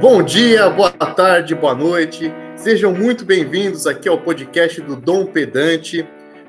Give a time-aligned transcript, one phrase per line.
[0.00, 2.32] Bom dia, boa tarde, boa noite.
[2.54, 6.06] Sejam muito bem-vindos aqui ao podcast do Dom Pedante.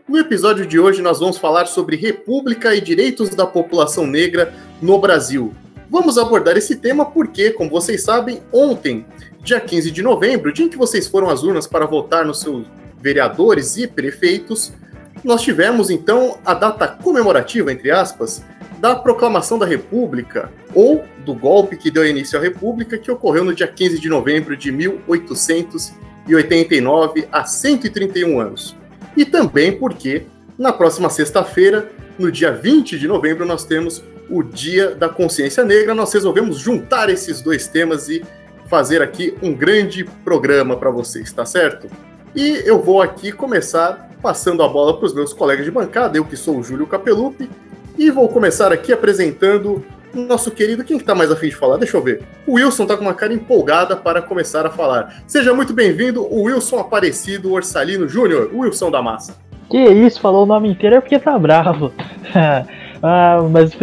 [0.08, 5.00] No episódio de hoje, nós vamos falar sobre República e direitos da população negra no
[5.00, 5.52] Brasil.
[5.90, 9.04] Vamos abordar esse tema porque, como vocês sabem, ontem,
[9.42, 12.68] dia 15 de novembro, dia em que vocês foram às urnas para votar nos seus
[13.02, 14.72] vereadores e prefeitos,
[15.24, 18.44] nós tivemos então a data comemorativa, entre aspas,
[18.80, 23.54] da proclamação da República, ou do golpe que deu início à República, que ocorreu no
[23.54, 28.80] dia 15 de novembro de 1889, há 131 anos
[29.16, 30.24] e também porque
[30.58, 35.96] na próxima sexta-feira, no dia 20 de novembro, nós temos o Dia da Consciência Negra.
[35.96, 38.24] Nós resolvemos juntar esses dois temas e
[38.68, 41.88] fazer aqui um grande programa para vocês, tá certo?
[42.36, 46.26] E eu vou aqui começar passando a bola para os meus colegas de bancada, eu
[46.26, 47.50] que sou o Júlio Capelupi,
[48.00, 51.76] e vou começar aqui apresentando nosso querido, quem está mais afim de falar?
[51.76, 52.24] Deixa eu ver.
[52.48, 55.22] O Wilson está com uma cara empolgada para começar a falar.
[55.28, 59.38] Seja muito bem-vindo, o Wilson Aparecido Orsalino Júnior, Wilson da Massa.
[59.70, 61.92] Que isso, falou o nome inteiro é porque tá bravo.
[63.04, 63.78] ah, mas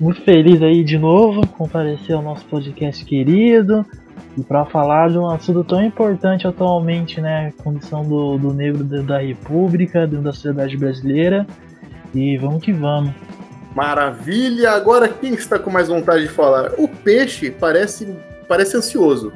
[0.00, 3.86] muito feliz aí de novo, comparecer ao nosso podcast querido
[4.36, 7.52] e para falar de um assunto tão importante atualmente, né?
[7.56, 11.46] A condição do, do negro dentro da República, dentro da sociedade brasileira.
[12.12, 13.12] E vamos que vamos.
[13.74, 14.72] Maravilha!
[14.72, 16.72] Agora quem está com mais vontade de falar?
[16.76, 18.16] O peixe parece,
[18.48, 19.32] parece ansioso.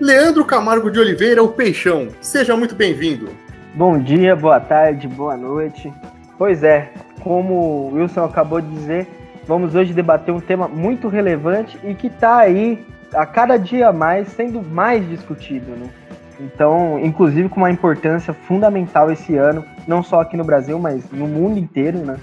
[0.00, 2.08] Leandro Camargo de Oliveira, o Peixão.
[2.22, 3.28] Seja muito bem-vindo.
[3.74, 5.92] Bom dia, boa tarde, boa noite.
[6.38, 6.90] Pois é,
[7.22, 9.06] como o Wilson acabou de dizer,
[9.46, 14.28] vamos hoje debater um tema muito relevante e que está aí a cada dia mais
[14.28, 15.90] sendo mais discutido, né?
[16.40, 21.28] Então, inclusive com uma importância fundamental esse ano, não só aqui no Brasil, mas no
[21.28, 22.16] mundo inteiro, né?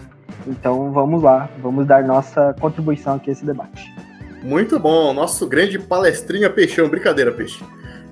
[0.47, 3.93] Então vamos lá, vamos dar nossa contribuição aqui a esse debate.
[4.43, 7.63] Muito bom, nosso grande palestrinha Peixão, brincadeira, Peixe.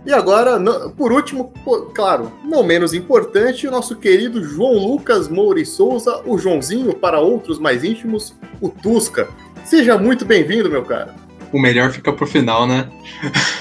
[0.05, 0.59] E agora,
[0.95, 1.51] por último,
[1.95, 7.57] claro, não menos importante, o nosso querido João Lucas Moura Souza, o Joãozinho para outros
[7.57, 9.27] mais íntimos, o Tusca.
[9.63, 11.15] Seja muito bem-vindo, meu cara.
[11.51, 12.87] O melhor fica pro final, né?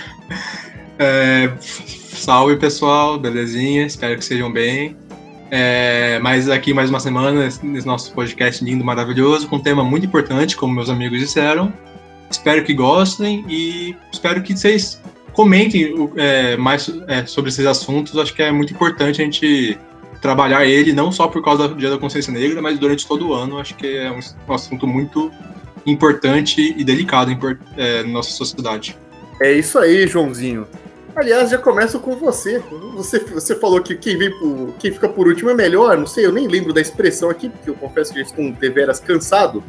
[0.99, 3.87] é, salve pessoal, belezinha?
[3.87, 4.97] Espero que sejam bem.
[5.57, 10.05] É, mas aqui mais uma semana, nesse nosso podcast lindo, maravilhoso, com um tema muito
[10.05, 11.73] importante, como meus amigos disseram.
[12.29, 15.01] Espero que gostem e espero que vocês
[15.33, 18.19] comentem é, mais é, sobre esses assuntos.
[18.19, 19.79] Acho que é muito importante a gente
[20.21, 23.33] trabalhar ele, não só por causa do Dia da Consciência Negra, mas durante todo o
[23.33, 23.61] ano.
[23.61, 25.31] Acho que é um, um assunto muito
[25.87, 27.39] importante e delicado em,
[27.77, 28.99] é, nossa sociedade.
[29.41, 30.67] É isso aí, Joãozinho.
[31.17, 32.61] Aliás, já começo com você.
[32.95, 35.97] Você, você falou que quem, vem por, quem fica por último é melhor.
[35.97, 38.99] Não sei, eu nem lembro da expressão aqui, porque eu confesso que já estou deveras
[38.99, 39.63] cansado.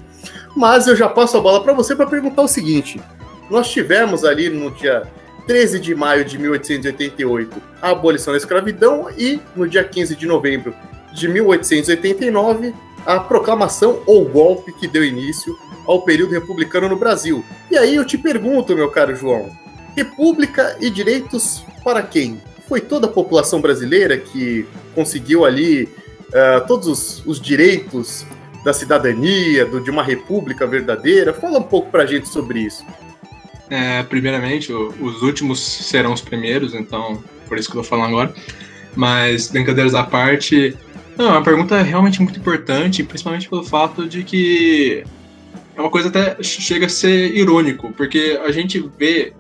[0.56, 3.00] Mas eu já passo a bola para você para perguntar o seguinte:
[3.50, 5.04] nós tivemos ali no dia
[5.46, 10.74] 13 de maio de 1888 a abolição da escravidão e no dia 15 de novembro
[11.14, 12.74] de 1889
[13.06, 15.56] a proclamação ou golpe que deu início
[15.86, 17.46] ao período republicano no Brasil.
[17.70, 19.52] E aí eu te pergunto, meu caro João,
[19.96, 22.42] República e direitos para quem?
[22.68, 28.26] Foi toda a população brasileira que conseguiu ali uh, todos os, os, direitos
[28.64, 31.34] da cidadania, do, de uma república verdadeira?
[31.34, 32.84] Fala um pouco para a gente sobre isso.
[33.70, 38.08] É, primeiramente, o, os últimos serão os primeiros, então por isso que eu vou falar
[38.08, 38.34] agora.
[38.96, 40.76] Mas, brincadeiras à parte,
[41.18, 45.04] não, é uma pergunta realmente muito importante, principalmente pelo fato de que
[45.76, 49.34] é uma coisa até chega a ser irônico, porque a gente vê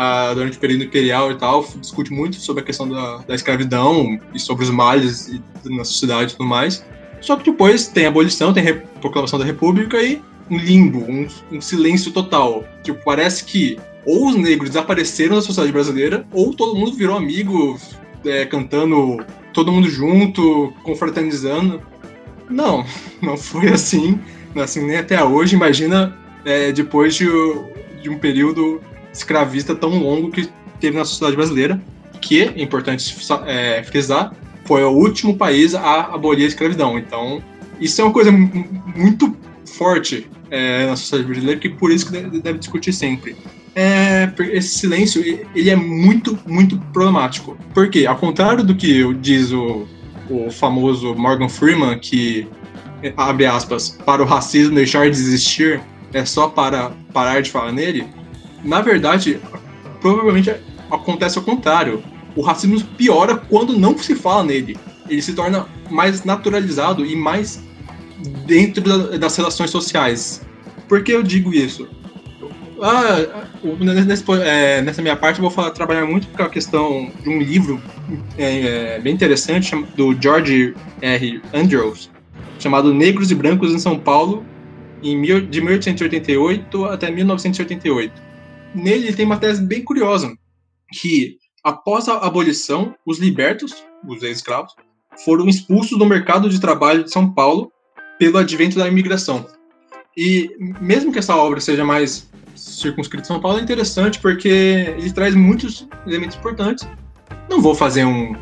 [0.00, 4.16] ah, durante o período imperial e tal, discute muito sobre a questão da, da escravidão
[4.32, 6.86] e sobre os males na sociedade e tudo mais.
[7.20, 11.26] Só que depois tem a abolição, tem a proclamação da República e um limbo, um,
[11.50, 12.62] um, silêncio total.
[12.84, 13.76] Tipo, parece que
[14.06, 17.76] ou os negros desapareceram da sociedade brasileira, ou todo mundo virou amigo,
[18.24, 19.18] é, cantando
[19.52, 21.82] todo mundo junto, confraternizando.
[22.48, 22.86] Não,
[23.20, 24.20] não foi assim,
[24.54, 25.56] não assim nem até hoje.
[25.56, 27.26] Imagina é, depois de,
[28.00, 28.80] de um período
[29.12, 30.48] escravista tão longo que
[30.80, 31.80] teve na sociedade brasileira,
[32.20, 33.16] que, é importante
[33.46, 34.32] é, frisar,
[34.64, 36.98] foi o último país a abolir a escravidão.
[36.98, 37.42] Então,
[37.80, 42.40] isso é uma coisa muito forte é, na sociedade brasileira, que por isso que deve,
[42.40, 43.36] deve discutir sempre.
[43.74, 45.22] É, esse silêncio
[45.54, 47.56] ele é muito, muito problemático.
[47.72, 49.86] Porque, ao contrário do que diz o,
[50.28, 52.46] o famoso Morgan Freeman, que,
[53.16, 55.80] abre aspas, para o racismo deixar de existir
[56.12, 58.04] é só para parar de falar nele,
[58.64, 59.40] na verdade,
[60.00, 60.54] provavelmente
[60.90, 62.02] acontece ao contrário.
[62.36, 64.76] O racismo piora quando não se fala nele.
[65.08, 67.62] Ele se torna mais naturalizado e mais
[68.46, 68.82] dentro
[69.18, 70.42] das relações sociais.
[70.86, 71.88] Por que eu digo isso?
[72.82, 73.44] ah,
[74.06, 77.38] nesse, é, nessa minha parte eu vou falar, trabalhar muito com a questão de um
[77.40, 77.80] livro
[78.36, 81.42] é, é, bem interessante do George R.
[81.52, 82.10] Andrews,
[82.58, 84.44] chamado Negros e Brancos em São Paulo,
[85.02, 88.27] em, de 1888 até 1988.
[88.78, 90.32] Nele tem uma tese bem curiosa,
[90.92, 94.74] que após a abolição, os libertos, os ex-escravos,
[95.24, 97.72] foram expulsos do mercado de trabalho de São Paulo
[98.18, 99.46] pelo advento da imigração.
[100.16, 105.12] E mesmo que essa obra seja mais circunscrita em São Paulo, é interessante porque ele
[105.12, 106.86] traz muitos elementos importantes.
[107.48, 108.34] Não vou fazer um,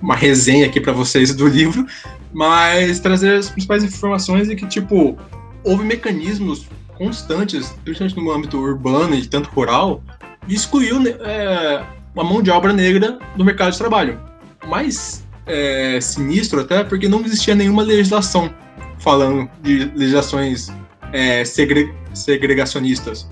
[0.00, 1.86] uma resenha aqui para vocês do livro,
[2.32, 5.18] mas trazer as principais informações e que, tipo,
[5.64, 6.66] houve mecanismos
[6.98, 10.02] constantes, principalmente no âmbito urbano e tanto rural,
[10.46, 11.84] de excluir é,
[12.16, 14.20] a mão de obra negra do mercado de trabalho.
[14.66, 18.52] Mais é, sinistro até porque não existia nenhuma legislação
[18.98, 20.68] falando de legislações
[21.12, 23.30] é, segre segregacionistas.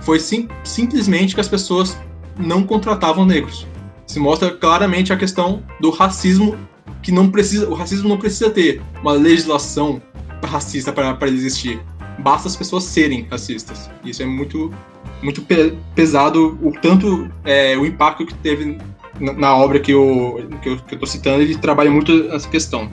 [0.00, 1.96] Foi sim, simplesmente que as pessoas
[2.36, 3.66] não contratavam negros.
[4.06, 6.56] Se mostra claramente a questão do racismo
[7.02, 10.00] que não precisa, o racismo não precisa ter uma legislação
[10.42, 11.80] racista para existir.
[12.18, 13.90] Basta as pessoas serem racistas.
[14.04, 14.72] Isso é muito
[15.22, 18.78] muito pe pesado o tanto é, o impacto que teve
[19.20, 22.48] na, na obra que eu, que eu que eu tô citando, ele trabalha muito essa
[22.48, 22.90] questão.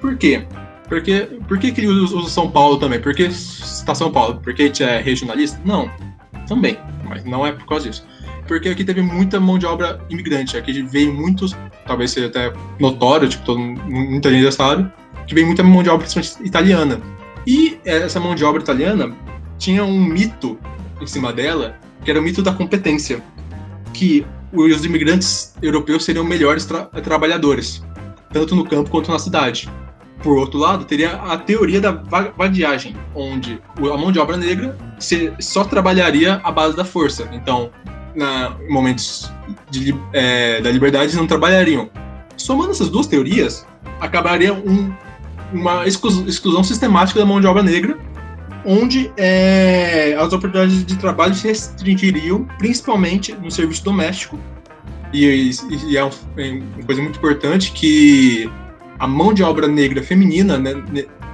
[0.00, 0.46] Por quê?
[0.88, 3.00] Porque, por que, que ele usa São Paulo também?
[3.00, 4.40] Por que está São Paulo?
[4.42, 5.60] Porque a gente é regionalista?
[5.64, 5.90] Não,
[6.46, 8.06] também, mas não é por causa disso.
[8.46, 11.54] Porque aqui teve muita mão de obra imigrante, aqui veio muitos,
[11.86, 14.90] talvez seja até notório, tipo, todo, muita gente já sabe,
[15.26, 16.06] que veio muita mão de obra
[16.42, 16.98] italiana.
[17.48, 19.16] E essa mão de obra italiana
[19.56, 20.58] tinha um mito
[21.00, 23.22] em cima dela, que era o mito da competência,
[23.94, 27.82] que os imigrantes europeus seriam melhores tra trabalhadores,
[28.34, 29.66] tanto no campo quanto na cidade.
[30.22, 31.92] Por outro lado, teria a teoria da
[32.36, 34.76] vadiagem, onde a mão de obra negra
[35.40, 37.30] só trabalharia à base da força.
[37.32, 37.70] Então,
[38.14, 39.32] na, em momentos
[39.70, 41.88] de, é, da liberdade, não trabalhariam.
[42.36, 43.66] Somando essas duas teorias,
[44.00, 44.92] acabaria um,
[45.52, 47.98] uma exclusão sistemática da mão de obra negra,
[48.64, 54.38] onde é, as oportunidades de trabalho se restringiriam principalmente no serviço doméstico.
[55.12, 55.50] E,
[55.88, 58.50] e, é, é uma coisa muito importante que
[58.98, 60.74] a mão de obra negra feminina, né,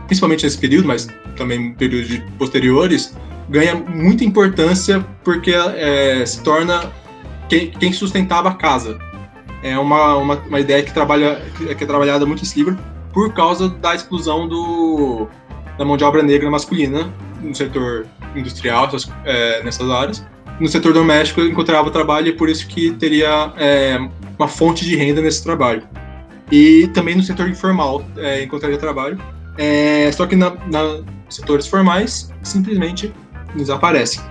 [0.06, 3.16] principalmente nesse período, mas também períodos posteriores,
[3.48, 6.92] ganha muita importância porque é, se torna
[7.48, 8.98] quem, quem, sustentava a casa.
[9.62, 12.78] É uma, uma, uma ideia que, trabalha, que é trabalhada muito nesse livro
[13.14, 15.28] por causa da exclusão do,
[15.78, 18.90] da mão de obra negra masculina no setor industrial,
[19.24, 20.26] é, nessas áreas.
[20.60, 23.98] No setor doméstico encontrava trabalho e por isso que teria é,
[24.38, 25.82] uma fonte de renda nesse trabalho
[26.50, 29.18] e também no setor informal é, encontraria trabalho.
[29.56, 33.12] É, só que na, na setores formais simplesmente
[33.54, 34.22] desaparecem.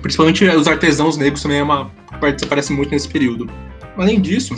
[0.00, 1.90] Principalmente os artesãos negros também é uma
[2.20, 3.48] parte que desaparece muito nesse período.
[3.96, 4.54] Além disso,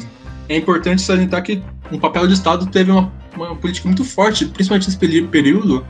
[0.49, 4.89] é importante salientar que o papel do Estado teve uma, uma política muito forte, principalmente
[4.89, 5.85] nesse período,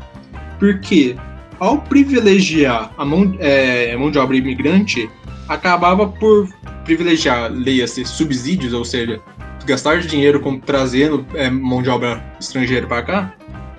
[0.58, 1.16] porque
[1.58, 5.08] ao privilegiar a mão, é, mão de obra imigrante,
[5.48, 6.48] acabava por
[6.84, 9.20] privilegiar, leia-se, subsídios, ou seja,
[9.64, 13.34] gastar dinheiro com trazendo é, mão de obra estrangeira para cá,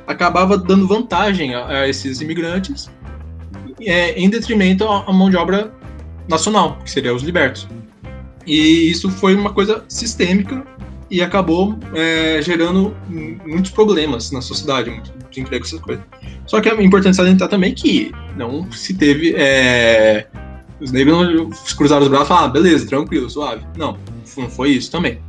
[0.08, 2.90] acabava dando vantagem a, a esses imigrantes
[3.82, 5.74] é, em detrimento à mão de obra
[6.28, 7.68] nacional, que seria os libertos.
[8.46, 10.66] E isso foi uma coisa sistêmica
[11.10, 12.96] e acabou é, gerando
[13.46, 16.04] muitos problemas na sociedade, muito desemprego, essas coisas.
[16.46, 19.34] Só que é importante salientar também que não se teve.
[19.36, 20.28] É,
[20.80, 23.66] os negros não cruzaram os braços e falaram, ah, beleza, tranquilo, suave.
[23.78, 23.98] Não,
[24.38, 25.20] não foi isso também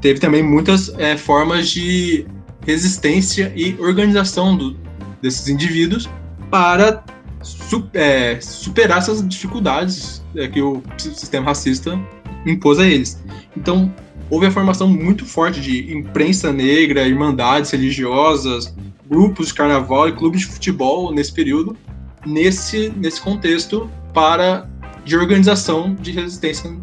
[0.00, 2.26] teve também muitas é, formas de
[2.64, 4.76] resistência e organização do,
[5.22, 6.08] desses indivíduos
[6.50, 7.04] para
[7.42, 11.98] su, é, superar essas dificuldades é, que o sistema racista
[12.46, 13.22] impôs a eles.
[13.56, 13.92] Então,
[14.30, 18.74] houve a formação muito forte de imprensa negra, irmandades religiosas,
[19.08, 21.76] grupos de carnaval e clubes de futebol nesse período,
[22.24, 24.68] nesse, nesse contexto para
[25.04, 26.74] de organização de resistência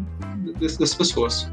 [0.58, 1.50] dessas pessoas.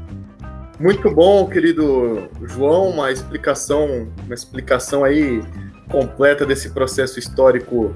[0.80, 5.42] Muito bom, querido João, uma explicação, uma explicação aí
[5.88, 7.92] completa desse processo histórico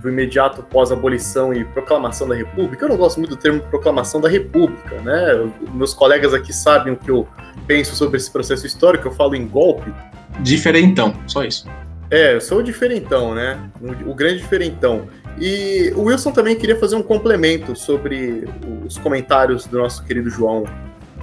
[0.00, 2.84] do imediato pós-abolição e proclamação da República.
[2.84, 5.50] Eu não gosto muito do termo proclamação da República, né?
[5.72, 7.26] Meus colegas aqui sabem o que eu
[7.66, 9.92] penso sobre esse processo histórico, eu falo em golpe.
[10.40, 11.66] Diferentão, só isso.
[12.10, 13.70] É, eu sou o diferentão, né?
[14.06, 15.08] O grande diferentão.
[15.38, 18.48] E o Wilson também queria fazer um complemento sobre
[18.84, 20.64] os comentários do nosso querido João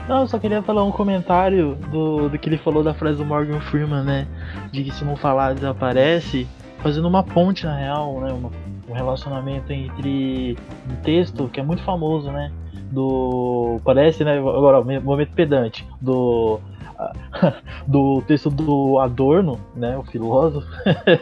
[0.08, 3.26] não, eu só queria falar um comentário do, do que ele falou da frase do
[3.26, 4.26] Morgan Freeman, né?
[4.72, 6.48] De que se não falar desaparece.
[6.82, 8.50] fazendo uma ponte na real, né, uma,
[8.88, 10.58] um relacionamento entre
[10.90, 12.52] um texto que é muito famoso, né,
[12.92, 16.60] do parece, né, agora momento pedante do
[17.88, 20.68] do texto do Adorno, né, o filósofo,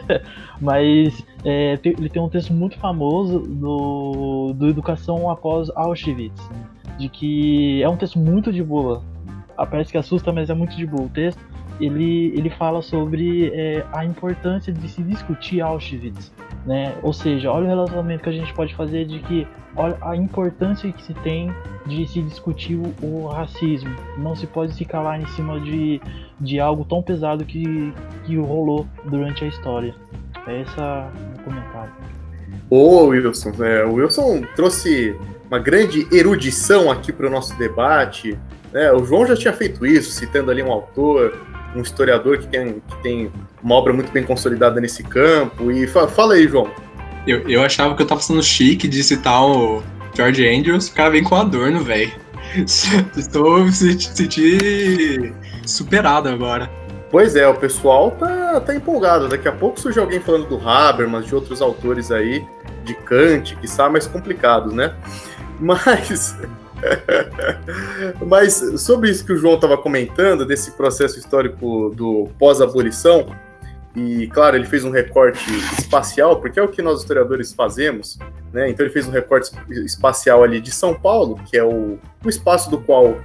[0.60, 6.50] mas é, ele tem um texto muito famoso do, do Educação após Auschwitz,
[6.98, 9.02] de que é um texto muito de boa.
[9.70, 11.40] Parece que assusta, mas é muito de boa o texto.
[11.80, 16.32] Ele, ele fala sobre é, a importância de se discutir Auschwitz,
[16.66, 16.94] né?
[17.02, 19.46] Ou seja, olha o relacionamento que a gente pode fazer de que
[19.76, 21.54] olha a importância que se tem
[21.86, 23.94] de se discutir o, racismo.
[24.18, 26.00] Não se pode se calar em cima de,
[26.40, 27.92] de algo tão pesado que,
[28.24, 29.94] que rolou durante a história.
[30.46, 31.92] É esse o comentário.
[32.68, 35.16] Ô Wilson, é, o Wilson trouxe
[35.48, 38.36] uma grande erudição aqui para o nosso debate.
[38.72, 38.92] Né?
[38.92, 41.36] O João já tinha feito isso, citando ali um autor,
[41.76, 45.70] um historiador que tem, que tem uma obra muito bem consolidada nesse campo.
[45.70, 46.70] E fa fala aí, João.
[47.26, 49.82] Eu, eu achava que eu tava sendo chique de citar o
[50.14, 52.12] George Andrews, o cara vem com Adorno, velho.
[53.16, 55.34] Estou me sentindo
[55.66, 56.70] superado agora.
[57.10, 59.28] Pois é, o pessoal tá, tá empolgado.
[59.28, 62.44] Daqui a pouco surge alguém falando do Habermas, de outros autores aí,
[62.84, 64.94] de Kant, que são mais complicados, né?
[65.60, 66.36] Mas.
[68.26, 73.34] Mas sobre isso que o João estava comentando, desse processo histórico do pós-abolição,
[73.96, 78.18] e claro, ele fez um recorte espacial, porque é o que nós historiadores fazemos,
[78.52, 78.68] né?
[78.68, 82.70] Então ele fez um recorte espacial ali de São Paulo, que é o, o espaço
[82.70, 83.18] do qual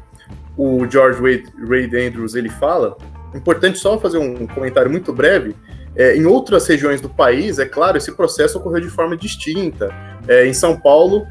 [0.57, 2.97] o George Wade, Andrews ele fala.
[3.35, 5.55] Importante só fazer um comentário muito breve.
[5.93, 9.93] É, em outras regiões do país, é claro, esse processo ocorreu de forma distinta.
[10.25, 11.25] É, em São Paulo,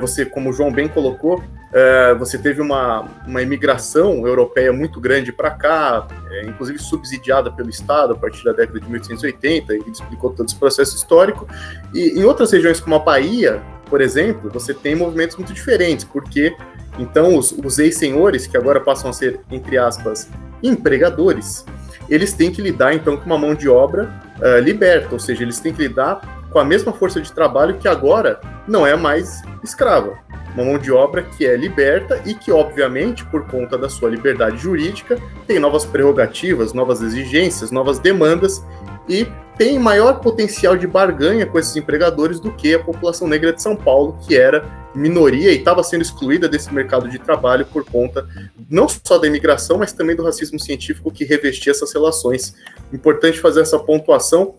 [0.00, 1.42] você, como o João bem colocou,
[1.74, 7.68] é, você teve uma, uma imigração europeia muito grande para cá, é, inclusive subsidiada pelo
[7.68, 11.48] Estado a partir da década de 1880, e ele explicou todo esse processo histórico.
[11.92, 13.60] E em outras regiões, como a Bahia,
[13.90, 16.56] por exemplo, você tem movimentos muito diferentes, porque
[16.96, 20.30] então os, os ex-senhores, que agora passam a ser, entre aspas,
[20.62, 21.66] empregadores,
[22.08, 25.58] eles têm que lidar então com uma mão de obra uh, liberta, ou seja, eles
[25.58, 30.16] têm que lidar com a mesma força de trabalho que agora não é mais escrava
[30.54, 34.56] uma mão de obra que é liberta e que, obviamente, por conta da sua liberdade
[34.58, 38.64] jurídica, tem novas prerrogativas, novas exigências, novas demandas
[39.08, 39.26] e
[39.58, 43.74] tem maior potencial de barganha com esses empregadores do que a população negra de São
[43.74, 48.24] Paulo, que era minoria e estava sendo excluída desse mercado de trabalho por conta
[48.70, 52.54] não só da imigração, mas também do racismo científico que revestia essas relações.
[52.92, 54.54] Importante fazer essa pontuação.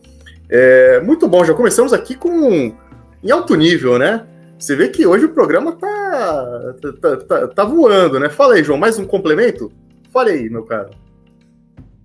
[0.50, 2.76] É, muito bom, já começamos aqui com
[3.24, 4.26] em alto nível, né?
[4.58, 8.30] Você vê que hoje o programa tá, tá, tá, tá voando, né?
[8.30, 9.72] Fala aí, João, mais um complemento?
[10.12, 10.92] Fala aí, meu caro.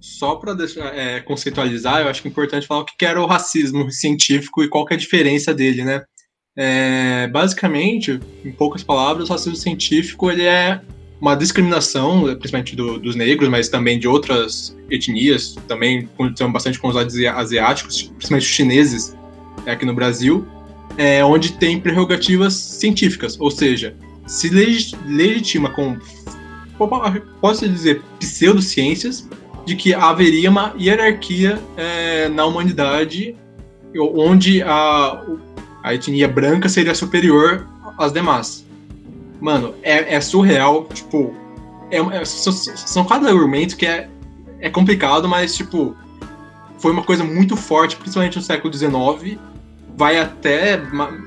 [0.00, 0.56] Só para
[0.94, 4.68] é, conceitualizar, eu acho que é importante falar o que era o racismo científico e
[4.68, 6.02] qual é a diferença dele, né?
[6.56, 10.80] É, basicamente, em poucas palavras, o racismo científico ele é
[11.20, 16.88] uma discriminação, principalmente do, dos negros, mas também de outras etnias, também com bastante com
[16.88, 19.16] os asiáticos, principalmente os chineses
[19.66, 20.46] aqui no Brasil,
[20.96, 23.94] é, onde tem prerrogativas científicas, ou seja,
[24.26, 25.98] se legitima com,
[27.40, 29.28] posso dizer, pseudociências,
[29.66, 33.36] de que haveria uma hierarquia é, na humanidade
[33.98, 35.22] onde a,
[35.82, 37.66] a etnia branca seria superior
[37.98, 38.64] às demais.
[39.40, 41.34] Mano, é, é surreal, tipo,
[41.90, 44.08] é, é, são, cada argumento que é,
[44.60, 45.96] é complicado, mas, tipo,
[46.78, 49.38] foi uma coisa muito forte, principalmente no século XIX,
[49.96, 50.80] vai até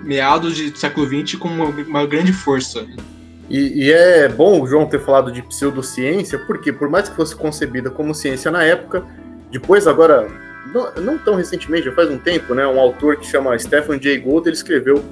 [0.04, 2.86] meados do século XX com uma, uma grande força.
[3.50, 7.36] E, e, é bom o João ter falado de pseudociência, porque por mais que fosse
[7.36, 9.06] concebida como ciência na época,
[9.52, 10.28] depois agora,
[10.74, 14.18] não, não tão recentemente, já faz um tempo, né, um autor que chama Stephen Jay
[14.18, 15.04] Gould, ele escreveu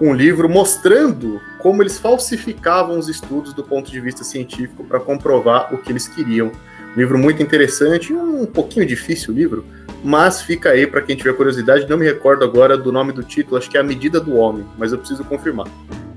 [0.00, 5.74] um livro mostrando como eles falsificavam os estudos do ponto de vista científico para comprovar
[5.74, 6.52] o que eles queriam.
[6.94, 9.64] Um livro muito interessante, um pouquinho difícil o livro,
[10.02, 11.88] mas fica aí para quem tiver curiosidade.
[11.88, 14.64] Não me recordo agora do nome do título, acho que é A Medida do Homem,
[14.78, 15.66] mas eu preciso confirmar.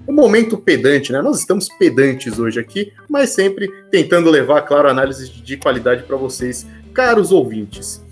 [0.08, 1.22] Um momento pedante, né?
[1.22, 6.66] Nós estamos pedantes hoje aqui, mas sempre tentando levar, claro, análise de qualidade para vocês,
[6.94, 8.04] caros ouvintes.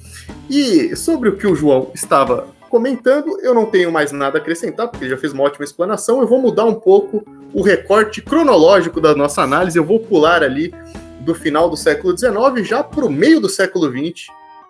[0.50, 4.88] E sobre o que o João estava comentando, eu não tenho mais nada a acrescentar,
[4.88, 6.22] porque já fez uma ótima explanação.
[6.22, 7.24] Eu vou mudar um pouco
[7.54, 10.74] o recorte cronológico da nossa análise, eu vou pular ali
[11.22, 14.28] do final do século XIX já para o meio do século XX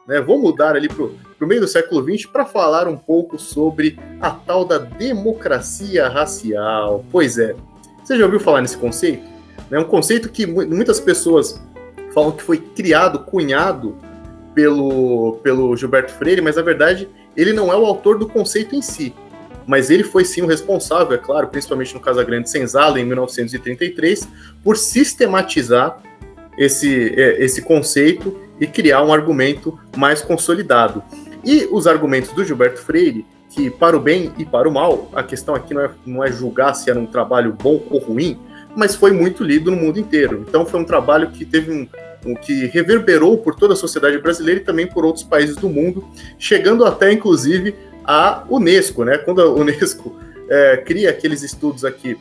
[0.10, 0.20] né?
[0.20, 4.32] Vou mudar ali para o meio do século XX para falar um pouco sobre a
[4.32, 7.06] tal da democracia racial.
[7.12, 7.56] Pois é,
[8.04, 9.24] você já ouviu falar nesse conceito?
[9.70, 11.62] É um conceito que muitas pessoas
[12.12, 13.96] falam que foi criado, cunhado
[14.56, 17.08] pelo, pelo Gilberto Freire, mas na verdade
[17.40, 19.14] ele não é o autor do conceito em si,
[19.66, 24.28] mas ele foi sim o responsável, é claro, principalmente no Casagrande Senzala, em 1933,
[24.64, 26.02] por sistematizar
[26.58, 31.04] esse, é, esse conceito e criar um argumento mais consolidado.
[31.44, 35.24] E os argumentos do Gilberto Freire, que para o bem e para o mal, a
[35.24, 38.38] questão aqui não é, não é julgar se era um trabalho bom ou ruim,
[38.76, 40.46] mas foi muito lido no mundo inteiro.
[40.48, 41.88] Então foi um trabalho que teve um,
[42.26, 46.08] um que reverberou por toda a sociedade brasileira e também por outros países do mundo,
[46.38, 49.18] chegando até inclusive a Unesco, né?
[49.18, 50.18] Quando a Unesco
[50.50, 52.18] é, cria aqueles estudos aqui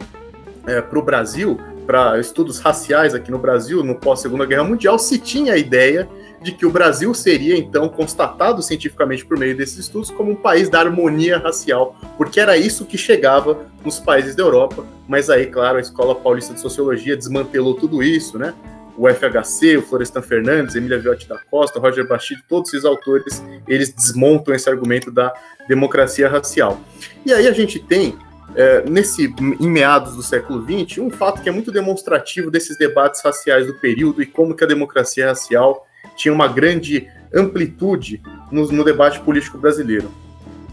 [0.66, 5.18] é, para o Brasil, para estudos raciais aqui no Brasil, no pós-Segunda Guerra Mundial, se
[5.18, 6.06] tinha a ideia
[6.42, 10.68] de que o Brasil seria, então, constatado cientificamente por meio desses estudos como um país
[10.68, 14.84] da harmonia racial, porque era isso que chegava nos países da Europa.
[15.08, 18.54] Mas aí, claro, a Escola Paulista de Sociologia desmantelou tudo isso, né?
[18.98, 23.90] O FHC, o Florestan Fernandes, Emília Viotti da Costa, Roger Bastide, todos esses autores, eles
[23.90, 25.32] desmontam esse argumento da
[25.68, 26.80] democracia racial.
[27.24, 28.18] E aí a gente tem
[28.56, 33.22] é, nesse em meados do século XX, um fato que é muito demonstrativo desses debates
[33.22, 35.86] raciais do período e como que a democracia racial
[36.16, 40.10] tinha uma grande amplitude no, no debate político brasileiro.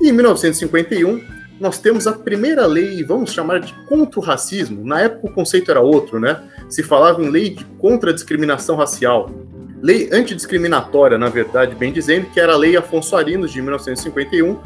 [0.01, 1.21] E em 1951,
[1.59, 4.85] nós temos a primeira lei, vamos chamar de contra o racismo.
[4.85, 6.41] Na época o conceito era outro, né?
[6.69, 9.29] Se falava em lei de contra a discriminação racial.
[9.81, 14.57] Lei antidiscriminatória, na verdade, bem dizendo, que era a Lei Afonso Arinos de 1951.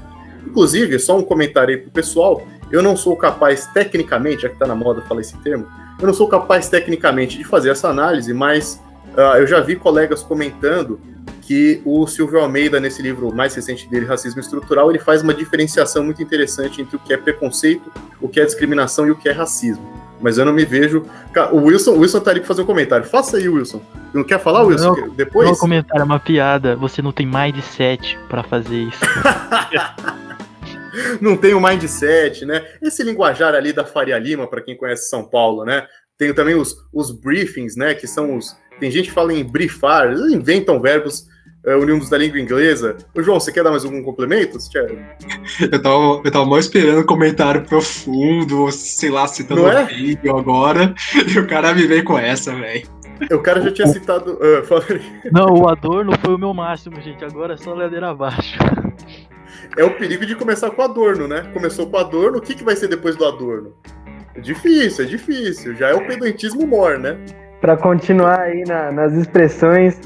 [0.47, 2.41] Inclusive, só um comentário aí pro pessoal,
[2.71, 5.67] eu não sou capaz tecnicamente, já que está na moda falar esse termo,
[5.99, 8.81] eu não sou capaz tecnicamente de fazer essa análise, mas
[9.17, 10.99] uh, eu já vi colegas comentando
[11.41, 16.03] que o Silvio Almeida, nesse livro mais recente dele, Racismo Estrutural, ele faz uma diferenciação
[16.03, 17.91] muito interessante entre o que é preconceito,
[18.21, 19.83] o que é discriminação e o que é racismo.
[20.21, 21.05] Mas eu não me vejo.
[21.51, 23.05] O Wilson, o Wilson tá ali pra fazer um comentário.
[23.05, 23.81] Faça aí, Wilson.
[24.13, 24.95] Não quer falar, Wilson?
[24.95, 25.49] Não, Depois?
[25.49, 26.75] Não, comentário, é uma piada.
[26.75, 28.99] Você não tem mais de sete para fazer isso.
[31.21, 32.65] não tem o mindset, né?
[32.81, 35.87] Esse linguajar ali da Faria Lima, para quem conhece São Paulo, né?
[36.17, 37.93] Tem também os, os briefings, né?
[37.93, 38.57] Que são os.
[38.79, 41.25] Tem gente que fala em briefar, eles inventam verbos
[41.65, 42.95] é, unidos da língua inglesa.
[43.15, 44.57] Ô, João, você quer dar mais algum complemento?
[45.71, 49.83] Eu tava, eu tava mal esperando um comentário profundo, sei lá, citando Não é?
[49.83, 50.93] um vídeo agora,
[51.27, 52.87] e o cara me veio com essa, velho.
[53.31, 54.33] O cara já tinha citado.
[54.33, 55.29] Uh.
[55.31, 57.23] Não, o Adorno foi o meu máximo, gente.
[57.25, 58.57] Agora é só ladeira abaixo.
[59.77, 61.43] É o perigo de começar com Adorno, né?
[61.53, 63.73] Começou com Adorno, o que, que vai ser depois do Adorno?
[64.35, 65.75] É difícil, é difícil.
[65.75, 67.17] Já é o pedantismo mor, né?
[67.59, 69.99] Pra continuar aí na- nas expressões,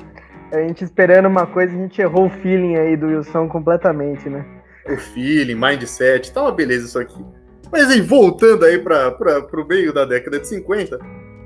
[0.54, 4.46] a gente esperando uma coisa, a gente errou o feeling aí do Wilson completamente, né?
[4.88, 7.26] O feeling, mindset, tá uma beleza isso aqui.
[7.72, 9.18] Mas aí, voltando aí para
[9.52, 11.00] o meio da década de 50,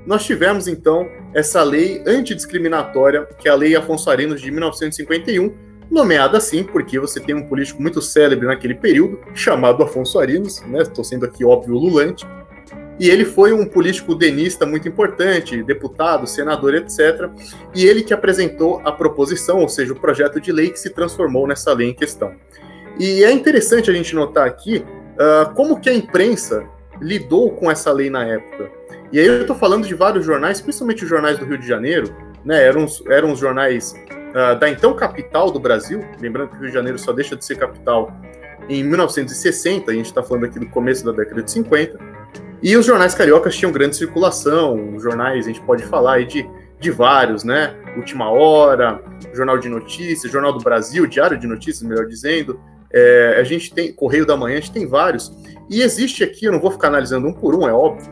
[0.06, 5.54] nós tivemos então essa lei antidiscriminatória, que é a Lei Afonso Arinos de 1951,
[5.90, 10.82] nomeada assim porque você tem um político muito célebre naquele período, chamado Afonso Arinos, né?
[10.82, 12.26] Estou sendo aqui óbvio lulante.
[12.98, 17.30] E ele foi um político denista muito importante, deputado, senador, etc.
[17.74, 21.46] E ele que apresentou a proposição, ou seja, o projeto de lei que se transformou
[21.46, 22.32] nessa lei em questão.
[22.98, 24.84] E é interessante a gente notar aqui
[25.14, 26.66] uh, como que a imprensa
[27.00, 28.70] lidou com essa lei na época.
[29.12, 32.12] E aí eu estou falando de vários jornais, principalmente os jornais do Rio de Janeiro,
[32.44, 32.62] né?
[32.64, 36.68] Eram, os- eram os jornais uh, da então capital do Brasil, lembrando que o Rio
[36.68, 38.12] de Janeiro só deixa de ser capital
[38.68, 42.17] em 1960, a gente está falando aqui do começo da década de 50.
[42.62, 46.48] E os jornais cariocas tinham grande circulação, os jornais, a gente pode falar aí de,
[46.80, 47.74] de vários, né?
[47.96, 49.00] Última Hora,
[49.32, 52.60] Jornal de Notícias, Jornal do Brasil, Diário de Notícias, melhor dizendo.
[52.92, 55.32] É, a gente tem Correio da Manhã, a gente tem vários.
[55.70, 58.10] E existe aqui, eu não vou ficar analisando um por um, é óbvio,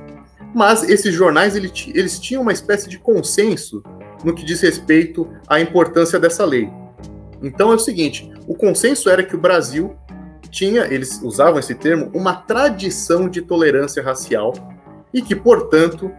[0.54, 3.82] mas esses jornais ele eles tinham uma espécie de consenso
[4.24, 6.70] no que diz respeito à importância dessa lei.
[7.42, 9.96] Então é o seguinte: o consenso era que o Brasil
[10.56, 14.54] tinha, eles usavam esse termo, uma tradição de tolerância racial
[15.12, 16.10] e que, portanto,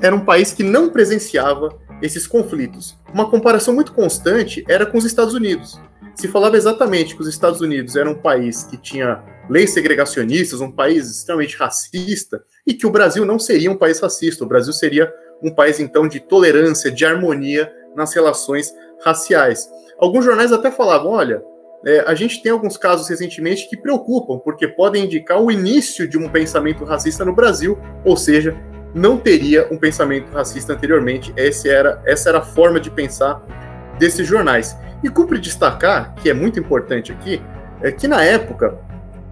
[0.00, 2.96] era um país que não presenciava esses conflitos.
[3.12, 5.78] Uma comparação muito constante era com os Estados Unidos.
[6.14, 10.70] Se falava exatamente que os Estados Unidos era um país que tinha leis segregacionistas, um
[10.70, 14.44] país extremamente racista, e que o Brasil não seria um país racista.
[14.44, 18.72] O Brasil seria um país, então, de tolerância, de harmonia nas relações
[19.04, 19.68] raciais.
[19.98, 21.42] Alguns jornais até falavam: olha,
[21.84, 26.18] é, a gente tem alguns casos recentemente que preocupam, porque podem indicar o início de
[26.18, 28.56] um pensamento racista no Brasil, ou seja,
[28.94, 31.32] não teria um pensamento racista anteriormente.
[31.36, 33.42] Essa era, essa era a forma de pensar
[33.98, 34.76] desses jornais.
[35.02, 37.40] E cumpre destacar, que é muito importante aqui,
[37.80, 38.78] é que na época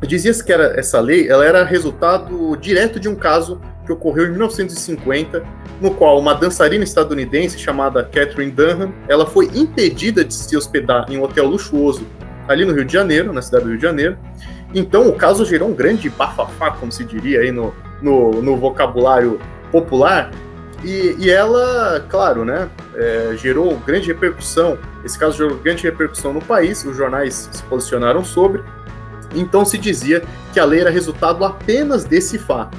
[0.01, 4.31] dizia-se que era, essa lei ela era resultado direto de um caso que ocorreu em
[4.31, 5.45] 1950,
[5.81, 11.19] no qual uma dançarina estadunidense chamada Catherine Dunham, ela foi impedida de se hospedar em
[11.19, 12.07] um hotel luxuoso
[12.49, 14.17] ali no Rio de Janeiro, na cidade do Rio de Janeiro.
[14.75, 19.39] Então o caso gerou um grande bafafá, como se diria aí no, no, no vocabulário
[19.71, 20.31] popular,
[20.85, 24.79] e, e, ela, claro, né, é, gerou grande repercussão.
[25.05, 28.63] Esse caso gerou grande repercussão no país, os jornais se posicionaram sobre.
[29.35, 32.79] Então se dizia que a lei era resultado apenas desse fato.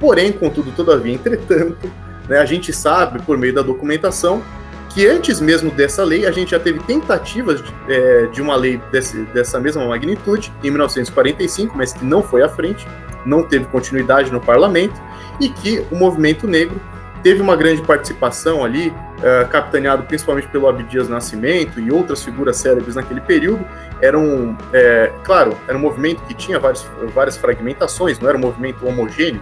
[0.00, 1.90] Porém, contudo, todavia, entretanto,
[2.28, 4.42] né, a gente sabe, por meio da documentação,
[4.90, 8.80] que antes mesmo dessa lei, a gente já teve tentativas de, é, de uma lei
[8.90, 12.86] desse, dessa mesma magnitude, em 1945, mas que não foi à frente,
[13.24, 15.00] não teve continuidade no parlamento,
[15.40, 16.80] e que o movimento negro
[17.22, 22.94] teve uma grande participação ali, uh, capitaneado principalmente pelo Abdias Nascimento e outras figuras célebres
[22.94, 23.64] naquele período.
[24.00, 28.86] Era um, é, claro, era um movimento que tinha várias fragmentações, não era um movimento
[28.86, 29.40] homogêneo,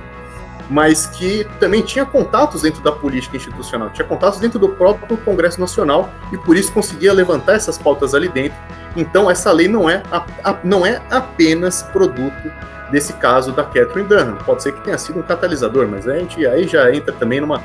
[0.69, 5.61] mas que também tinha contatos dentro da política institucional, tinha contatos dentro do próprio Congresso
[5.61, 8.59] Nacional e por isso conseguia levantar essas pautas ali dentro.
[8.97, 12.51] Então essa lei não é, a, a, não é apenas produto
[12.91, 14.37] desse caso da Catherine Dunham.
[14.45, 17.63] Pode ser que tenha sido um catalisador, mas a gente aí já entra também numa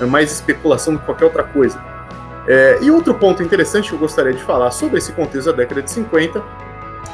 [0.00, 1.78] mais especulação do que qualquer outra coisa.
[2.46, 5.82] É, e outro ponto interessante que eu gostaria de falar sobre esse contexto da década
[5.82, 6.42] de 50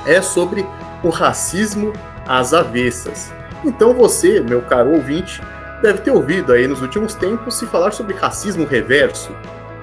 [0.07, 0.65] é sobre
[1.03, 1.93] o racismo
[2.27, 3.33] às avessas.
[3.65, 5.41] Então você, meu caro ouvinte,
[5.83, 9.33] deve ter ouvido aí nos últimos tempos se falar sobre racismo reverso.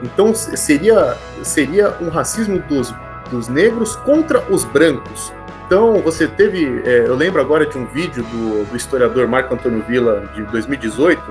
[0.04, 2.94] Então seria, seria um racismo dos,
[3.30, 5.34] dos negros contra os brancos.
[5.72, 6.82] Então, você teve.
[6.84, 11.24] É, eu lembro agora de um vídeo do, do, historiador Marco Antônio Villa, de 2018,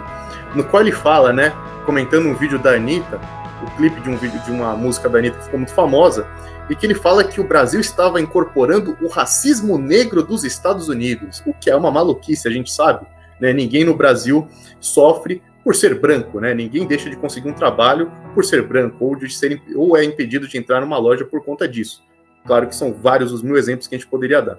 [0.54, 1.52] no qual ele fala, né,
[1.84, 3.20] comentando um vídeo da Anitta,
[3.62, 6.26] o clipe de um vídeo de uma música da Anitta que ficou muito famosa,
[6.70, 11.42] e que ele fala que o Brasil estava incorporando o racismo negro dos Estados Unidos,
[11.44, 13.04] o que é uma maluquice, a gente sabe.
[13.40, 13.52] Né?
[13.52, 14.46] Ninguém no Brasil
[14.78, 16.54] sofre por ser branco, né?
[16.54, 20.48] Ninguém deixa de conseguir um trabalho por ser branco, ou, de ser, ou é impedido
[20.48, 22.02] de entrar numa loja por conta disso.
[22.46, 24.58] Claro que são vários os mil exemplos que a gente poderia dar.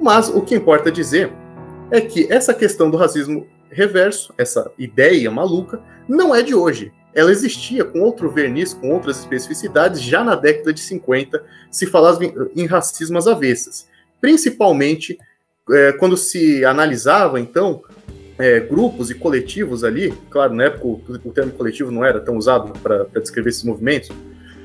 [0.00, 1.32] Mas o que importa dizer
[1.90, 6.92] é que essa questão do racismo reverso, essa ideia maluca, não é de hoje.
[7.14, 12.20] Ela existia com outro verniz, com outras especificidades, já na década de 50, se falava
[12.24, 13.86] em racismo às avessas.
[14.20, 15.18] Principalmente
[15.70, 17.82] é, quando se analisava, então,
[18.38, 22.36] é, grupos e coletivos ali, claro, na época o, o termo coletivo não era tão
[22.36, 24.10] usado para descrever esses movimentos,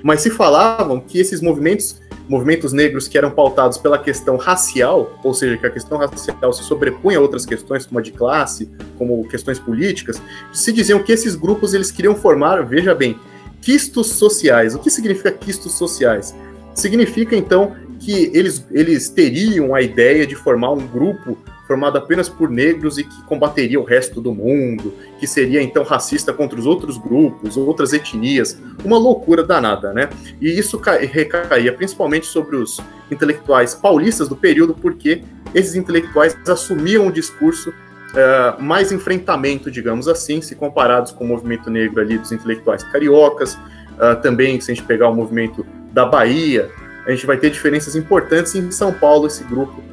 [0.02, 5.34] mas se falavam que esses movimentos movimentos negros que eram pautados pela questão racial, ou
[5.34, 9.28] seja, que a questão racial se sobrepunha a outras questões, como a de classe, como
[9.28, 10.22] questões políticas,
[10.54, 13.20] se diziam que esses grupos eles queriam formar, veja bem,
[13.60, 14.76] quistos sociais.
[14.76, 16.36] O que significa quistos sociais?
[16.76, 21.36] Significa, então, que eles, eles teriam a ideia de formar um grupo
[21.70, 26.34] formado apenas por negros e que combateria o resto do mundo, que seria então racista
[26.34, 30.10] contra os outros grupos, outras etnias, uma loucura danada, né?
[30.42, 35.22] E isso recaía principalmente sobre os intelectuais paulistas do período, porque
[35.54, 41.70] esses intelectuais assumiam um discurso uh, mais enfrentamento, digamos assim, se comparados com o movimento
[41.70, 46.68] negro ali dos intelectuais cariocas, uh, também se a gente pegar o movimento da Bahia,
[47.06, 48.56] a gente vai ter diferenças importantes.
[48.56, 49.84] Em São Paulo, esse grupo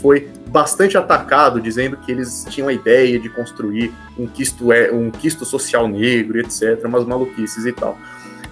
[0.00, 5.10] foi bastante atacado, dizendo que eles tinham a ideia de construir um quisto, é, um
[5.10, 7.98] quisto social negro, etc., umas maluquices e tal.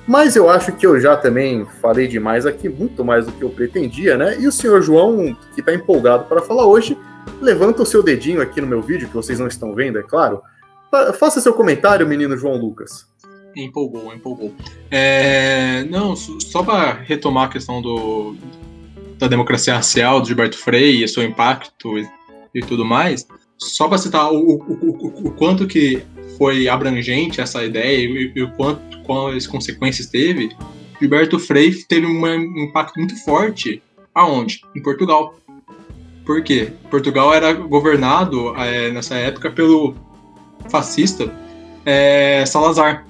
[0.07, 3.49] Mas eu acho que eu já também falei demais aqui, muito mais do que eu
[3.49, 4.39] pretendia, né?
[4.39, 6.95] E o senhor João, que está empolgado para falar hoje,
[7.41, 10.43] levanta o seu dedinho aqui no meu vídeo, que vocês não estão vendo, é claro.
[11.19, 13.07] Faça seu comentário, menino João Lucas.
[13.57, 14.53] Empolgou, empolgou.
[14.91, 18.37] É, não, só para retomar a questão do,
[19.25, 22.07] da democracia racial, do Gilberto Frei e seu impacto e,
[22.55, 23.27] e tudo mais,
[23.59, 26.03] só para citar o, o, o, o, quanto que
[26.37, 30.51] foi abrangente essa ideia e, e o quanto quais consequências teve,
[31.01, 33.83] Gilberto Frei teve um impacto muito forte
[34.15, 34.61] aonde?
[34.77, 35.35] Em Portugal.
[36.25, 36.73] Por quê?
[36.91, 39.95] Portugal era governado é, nessa época pelo
[40.71, 41.33] fascista
[41.85, 43.07] é, Salazar,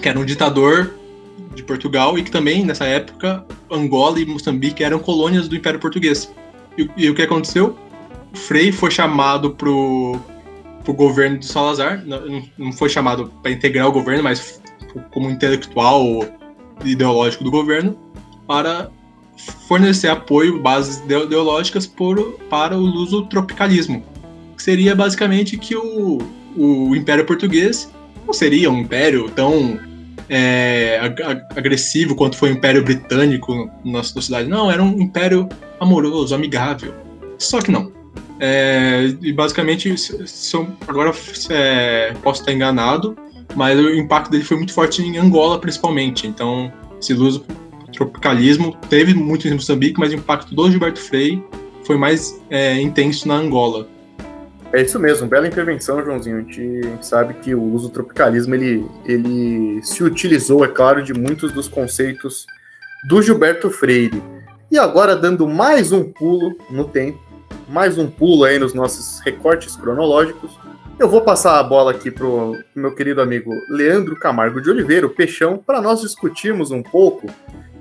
[0.00, 0.94] que era um ditador
[1.54, 6.32] de Portugal e que também, nessa época, Angola e Moçambique eram colônias do Império Português.
[6.76, 7.76] E, e o que aconteceu?
[8.32, 10.18] O Frei foi chamado pro,
[10.84, 14.60] pro governo de Salazar, não, não foi chamado para integrar o governo, mas
[15.10, 16.24] como intelectual
[16.84, 17.98] ideológico do governo,
[18.46, 18.90] para
[19.68, 24.02] fornecer apoio, bases ideológicas por, para o luso-tropicalismo,
[24.56, 26.18] que seria basicamente que o,
[26.56, 27.90] o Império Português
[28.26, 29.78] não seria um império tão
[30.28, 31.00] é,
[31.54, 34.48] agressivo quanto foi o Império Britânico na sociedade.
[34.48, 35.48] Não, era um império
[35.80, 36.94] amoroso, amigável.
[37.38, 37.92] Só que não.
[38.38, 39.94] É, e basicamente,
[40.86, 41.12] agora
[41.50, 43.16] é, posso estar enganado,
[43.54, 46.26] mas o impacto dele foi muito forte em Angola, principalmente.
[46.26, 47.44] Então, esse luso
[47.92, 51.42] tropicalismo teve muito em Moçambique, mas o impacto do Gilberto Frei
[51.84, 53.88] foi mais é, intenso na Angola.
[54.76, 56.36] É isso mesmo, bela intervenção, Joãozinho.
[56.36, 61.50] A gente sabe que o uso tropicalismo ele, ele se utilizou, é claro, de muitos
[61.50, 62.44] dos conceitos
[63.08, 64.22] do Gilberto Freire.
[64.70, 67.18] E agora, dando mais um pulo no tempo,
[67.66, 70.50] mais um pulo aí nos nossos recortes cronológicos,
[70.98, 75.10] eu vou passar a bola aqui pro meu querido amigo Leandro Camargo de Oliveira, o
[75.10, 77.28] Peixão, para nós discutirmos um pouco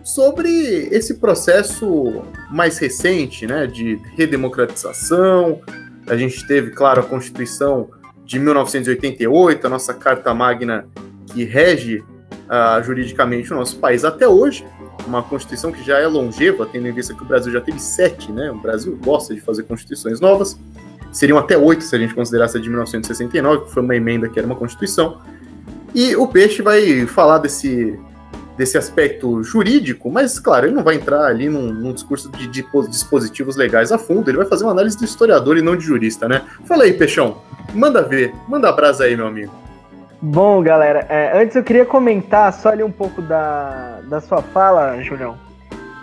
[0.01, 5.59] sobre esse processo mais recente, né, de redemocratização.
[6.07, 7.89] A gente teve, claro, a Constituição
[8.23, 10.87] de 1988, a nossa Carta Magna
[11.33, 14.65] que rege uh, juridicamente o nosso país até hoje,
[15.07, 18.31] uma Constituição que já é longeva, tendo em vista que o Brasil já teve sete,
[18.31, 18.49] né?
[18.51, 20.57] O Brasil gosta de fazer constituições novas.
[21.11, 24.39] Seriam até oito se a gente considerasse a de 1969, que foi uma emenda que
[24.39, 25.21] era uma Constituição.
[25.93, 27.97] E o Peixe vai falar desse,
[28.57, 33.55] desse aspecto jurídico, mas, claro, ele não vai entrar ali num, num discurso de, dispositivos
[33.55, 36.41] legais a fundo, ele vai fazer uma análise de historiador e não de jurista, né?
[36.65, 37.41] Fala aí, Peixão,
[37.73, 39.51] manda ver, manda a brasa aí, meu amigo.
[40.21, 45.01] Bom, galera, é, antes eu queria comentar só ali um pouco da, da sua fala,
[45.01, 45.37] Julião.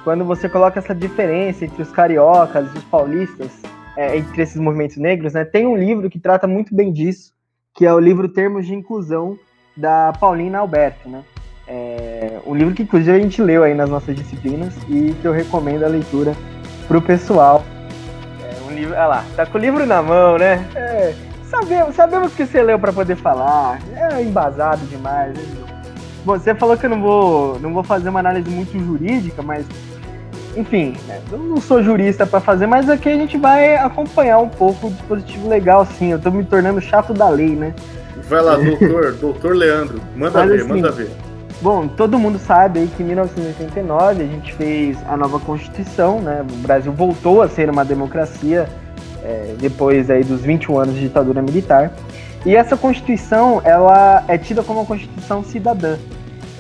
[0.05, 3.51] Quando você coloca essa diferença entre os cariocas e os paulistas,
[3.97, 5.45] é, entre esses movimentos negros, né?
[5.45, 7.33] Tem um livro que trata muito bem disso,
[7.75, 9.39] que é o livro Termos de Inclusão,
[9.77, 11.25] da Paulina Alberto, né?
[11.73, 15.33] É, um livro que inclusive a gente leu aí nas nossas disciplinas e que eu
[15.33, 16.35] recomendo a leitura
[16.87, 17.65] pro pessoal.
[18.43, 20.67] É um livro, olha lá, tá com o livro na mão, né?
[20.75, 21.15] É,
[21.53, 23.79] Sabemos, sabemos que você leu para poder falar.
[23.95, 25.35] É embasado demais.
[25.35, 25.45] Né?
[26.25, 29.67] Bom, você falou que eu não vou, não vou fazer uma análise muito jurídica, mas
[30.57, 34.49] enfim, né, eu não sou jurista para fazer, mas aqui a gente vai acompanhar um
[34.49, 36.13] pouco o dispositivo legal, sim.
[36.13, 37.75] Eu tô me tornando chato da lei, né?
[38.29, 41.11] Vai lá, doutor, doutor Leandro, manda mas, ver, assim, manda ver.
[41.63, 46.43] Bom, todo mundo sabe aí que em 1989 a gente fez a nova Constituição, né?
[46.43, 48.69] O Brasil voltou a ser uma democracia
[49.23, 51.93] é, depois aí dos 21 anos de ditadura militar.
[52.45, 55.97] E essa Constituição, ela é tida como uma Constituição cidadã.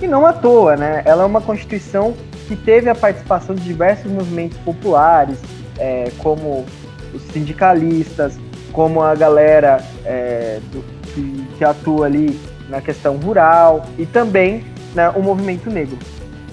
[0.01, 1.03] E não à toa, né?
[1.05, 2.15] Ela é uma Constituição
[2.47, 5.38] que teve a participação de diversos movimentos populares,
[5.81, 6.65] é, como
[7.12, 8.38] os sindicalistas,
[8.73, 12.38] como a galera é, do, que, que, atua ali
[12.69, 15.98] na questão rural e também né, o movimento negro.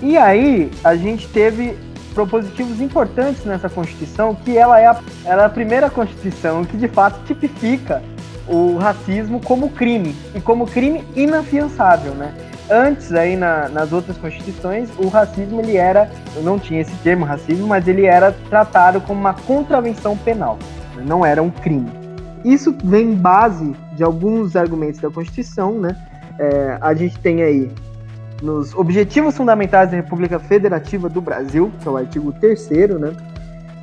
[0.02, 1.78] E aí a gente teve
[2.14, 6.88] propositivos importantes nessa Constituição, que ela é a, ela é a primeira Constituição que de
[6.88, 8.02] fato tipifica
[8.48, 12.34] o racismo como crime e como crime inafiançável, né?
[12.70, 17.26] Antes aí na, nas outras constituições, o racismo ele era, eu não tinha esse termo
[17.26, 20.58] racismo, mas ele era tratado como uma contravenção penal,
[21.06, 21.90] não era um crime.
[22.44, 25.96] Isso vem base de alguns argumentos da Constituição, né?
[26.38, 27.72] É, a gente tem aí
[28.42, 33.14] nos Objetivos Fundamentais da República Federativa do Brasil, que é o artigo 3 né?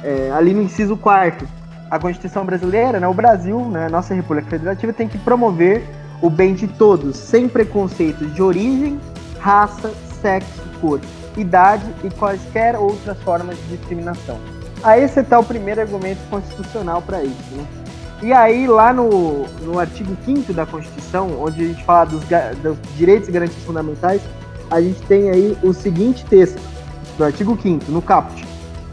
[0.03, 1.47] É, ali no inciso 4
[1.91, 5.85] a Constituição brasileira, né, o Brasil, né, nossa República Federativa, tem que promover
[6.21, 9.01] o bem de todos, sem preconceitos de origem,
[9.39, 11.01] raça, sexo, cor,
[11.37, 14.39] idade e quaisquer outras formas de discriminação.
[14.83, 17.55] Aí esse está o primeiro argumento constitucional para isso.
[17.55, 17.67] Né?
[18.23, 22.23] E aí, lá no, no artigo 5 da Constituição, onde a gente fala dos,
[22.63, 24.23] dos direitos e garantias fundamentais,
[24.71, 26.61] a gente tem aí o seguinte texto,
[27.17, 28.47] do artigo 5 no caput.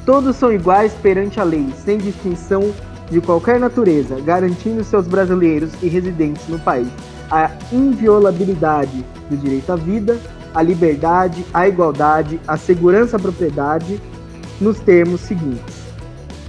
[0.06, 2.74] Todos são iguais perante a lei, sem distinção
[3.10, 6.88] de qualquer natureza, garantindo seus brasileiros e residentes no país
[7.34, 10.20] a inviolabilidade do direito à vida,
[10.54, 14.00] à liberdade, à igualdade, à segurança à propriedade,
[14.62, 15.84] nos termos seguintes.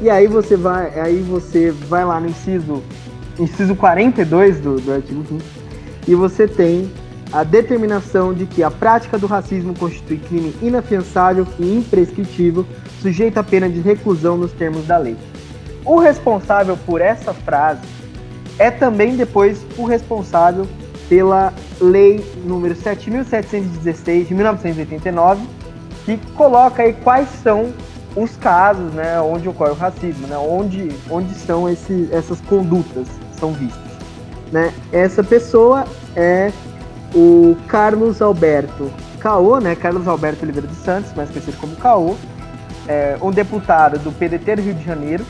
[0.01, 2.83] E aí você vai, aí você vai lá no inciso,
[3.39, 5.43] inciso 42 do, do artigo 5
[6.07, 6.91] e você tem
[7.35, 12.64] a determinação de que a prática do racismo constitui crime inafiançável e imprescritível,
[13.03, 15.16] sujeito à pena de reclusão nos termos da lei.
[15.85, 17.81] O responsável por essa frase
[18.57, 20.64] é também depois o responsável
[21.09, 25.44] pela lei número 7716 de 1989,
[26.05, 27.75] que coloca aí quais são
[28.14, 33.09] os casos, né, onde ocorre o racismo, né, onde, onde são esse, essas condutas
[33.40, 33.83] são vistas.
[34.53, 34.73] Né?
[34.92, 36.53] Essa pessoa é
[37.14, 39.74] o Carlos Alberto Caô, né?
[39.74, 42.16] Carlos Alberto Oliveira dos Santos, mais conhecido como Caô,
[42.87, 45.24] é um deputado do PDT do Rio de Janeiro,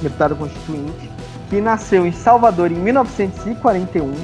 [0.00, 1.10] deputado constituinte,
[1.50, 4.14] que nasceu em Salvador em 1941,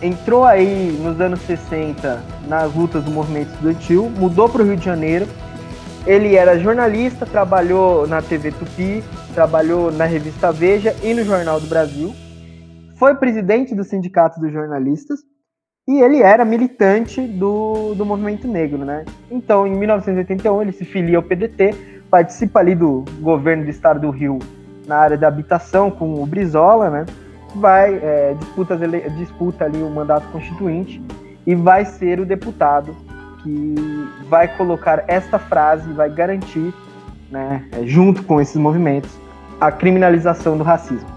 [0.00, 4.84] entrou aí nos anos 60 nas lutas do movimento estudantil, mudou para o Rio de
[4.84, 5.26] Janeiro.
[6.06, 9.02] Ele era jornalista, trabalhou na TV Tupi,
[9.34, 12.14] trabalhou na revista Veja e no Jornal do Brasil.
[12.96, 15.20] Foi presidente do Sindicato dos Jornalistas
[15.88, 19.04] E ele era militante do, do movimento negro, né?
[19.30, 24.10] Então, em 1981, ele se filia ao PDT, participa ali do governo do estado do
[24.10, 24.40] Rio
[24.84, 27.06] na área da habitação com o Brizola, né?
[27.54, 28.76] Vai, é, disputa,
[29.16, 31.00] disputa ali o mandato constituinte
[31.46, 32.94] e vai ser o deputado
[33.44, 33.74] que
[34.28, 36.74] vai colocar esta frase, vai garantir,
[37.30, 39.16] né, é, junto com esses movimentos,
[39.60, 41.08] a criminalização do racismo.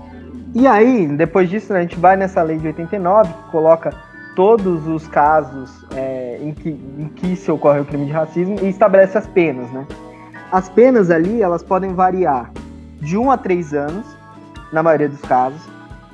[0.53, 4.09] E aí, depois disso, né, a gente vai nessa lei de 89, que coloca
[4.39, 8.69] todos os casos é, em, que, em que se ocorre o crime de racismo e
[8.69, 9.86] estabelece as penas, né?
[10.49, 12.49] As penas ali, elas podem variar
[13.02, 14.06] de 1 a 3 anos,
[14.71, 15.62] na maioria dos casos,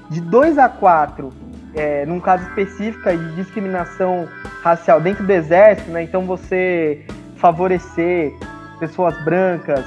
[0.10, 1.30] de 2 a 4
[1.76, 4.28] é, num caso específico de discriminação
[4.64, 6.02] racial dentro do exército, né?
[6.02, 8.34] Então você favorecer
[8.80, 9.86] pessoas brancas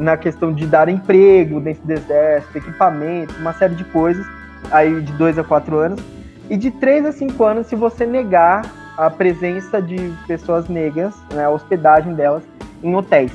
[0.00, 4.26] na questão de dar emprego dentro do exército, equipamento, uma série de coisas,
[4.72, 6.17] aí de 2 a 4 anos,
[6.50, 8.62] e de 3 a 5 anos se você negar
[8.96, 12.42] a presença de pessoas negras, né, a hospedagem delas
[12.82, 13.32] em hotéis.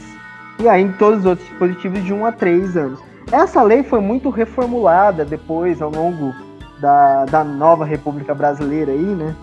[0.60, 3.00] E aí em todos os outros dispositivos de 1 a 3 anos.
[3.32, 6.34] Essa lei foi muito reformulada depois, ao longo
[6.80, 9.36] da, da nova República Brasileira aí, né?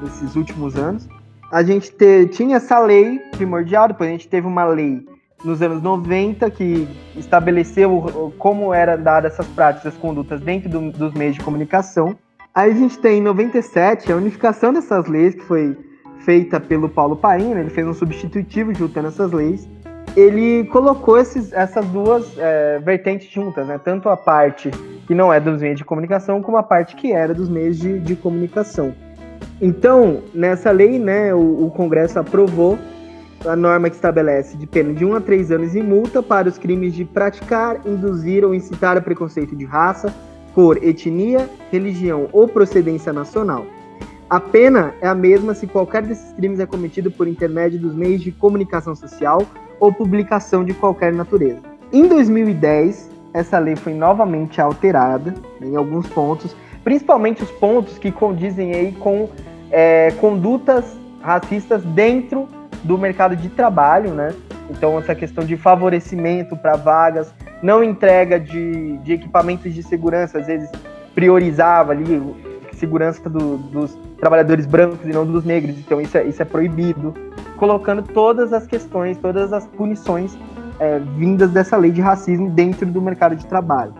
[0.00, 1.08] Nesses últimos anos.
[1.50, 5.06] A gente te, tinha essa lei primordial, depois a gente teve uma lei
[5.44, 11.34] nos anos 90 que estabeleceu como eram dadas essas práticas, condutas dentro do, dos meios
[11.34, 12.16] de comunicação.
[12.54, 15.76] Aí a gente tem em 97 a unificação dessas leis, que foi
[16.20, 17.62] feita pelo Paulo Paim, né?
[17.62, 19.68] ele fez um substitutivo juntando essas leis.
[20.16, 23.80] Ele colocou esses, essas duas é, vertentes juntas, né?
[23.84, 24.70] tanto a parte
[25.04, 27.98] que não é dos meios de comunicação, como a parte que era dos meios de,
[27.98, 28.94] de comunicação.
[29.60, 32.78] Então, nessa lei, né, o, o, Congresso aprovou
[33.44, 36.56] a norma que estabelece de pena de 1 a 3 anos e multa para os
[36.56, 40.14] crimes de praticar, induzir ou incitar a preconceito de raça,
[40.54, 43.66] cor, etnia, religião ou procedência nacional.
[44.28, 48.22] A pena é a mesma se qualquer desses crimes é cometido por intermédio dos meios
[48.22, 49.42] de comunicação social
[49.78, 51.58] ou publicação de qualquer natureza.
[51.92, 58.72] Em 2010, essa lei foi novamente alterada em alguns pontos, principalmente os pontos que condizem
[58.72, 59.28] aí com
[59.70, 62.48] é, condutas racistas dentro
[62.82, 64.34] do mercado de trabalho, né?
[64.70, 67.32] Então, essa questão de favorecimento para vagas,
[67.64, 70.70] não entrega de, de equipamentos de segurança, às vezes
[71.14, 72.20] priorizava ali
[72.74, 77.14] segurança do, dos trabalhadores brancos e não dos negros, então isso é, isso é proibido,
[77.56, 80.36] colocando todas as questões, todas as punições
[80.78, 83.94] é, vindas dessa lei de racismo dentro do mercado de trabalho.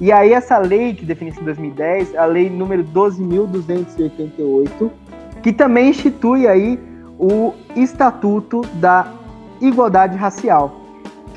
[0.00, 4.90] E aí essa lei que define isso em 2010, a lei número 12.288,
[5.42, 6.80] que também institui aí
[7.18, 9.12] o Estatuto da
[9.60, 10.87] Igualdade Racial,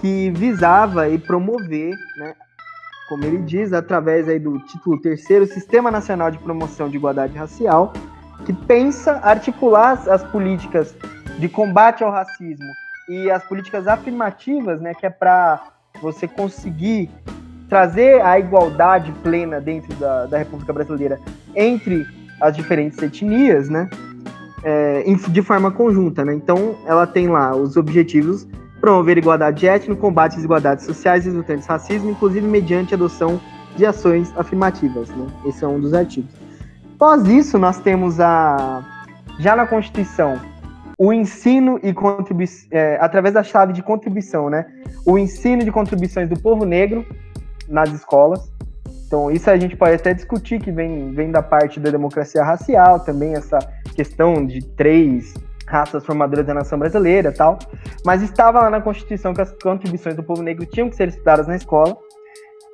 [0.01, 2.33] que visava e promover, né,
[3.07, 7.93] como ele diz, através aí do título terceiro, Sistema Nacional de Promoção de Igualdade Racial,
[8.43, 10.95] que pensa articular as políticas
[11.37, 12.65] de combate ao racismo
[13.07, 15.61] e as políticas afirmativas, né, que é para
[16.01, 17.09] você conseguir
[17.69, 21.19] trazer a igualdade plena dentro da, da República Brasileira
[21.55, 22.07] entre
[22.41, 23.87] as diferentes etnias, né,
[24.63, 26.33] é, de forma conjunta, né.
[26.33, 28.47] Então, ela tem lá os objetivos
[28.81, 33.39] promover igualdade étnica, combate às desigualdades sociais resultantes do racismo, inclusive mediante adoção
[33.77, 35.27] de ações afirmativas, né.
[35.45, 36.31] Esse é um dos artigos.
[36.95, 38.83] Após isso, nós temos a
[39.39, 40.39] já na Constituição
[40.97, 44.67] o ensino e contribuição, é, através da chave de contribuição, né?
[45.03, 47.03] O ensino de contribuições do povo negro
[47.67, 48.51] nas escolas.
[49.07, 52.99] Então, isso a gente pode até discutir, que vem, vem da parte da democracia racial,
[52.99, 53.57] também essa
[53.95, 55.33] questão de três
[55.71, 57.57] raças formadoras da nação brasileira tal.
[58.05, 61.47] Mas estava lá na Constituição que as contribuições do povo negro tinham que ser estudadas
[61.47, 61.97] na escola.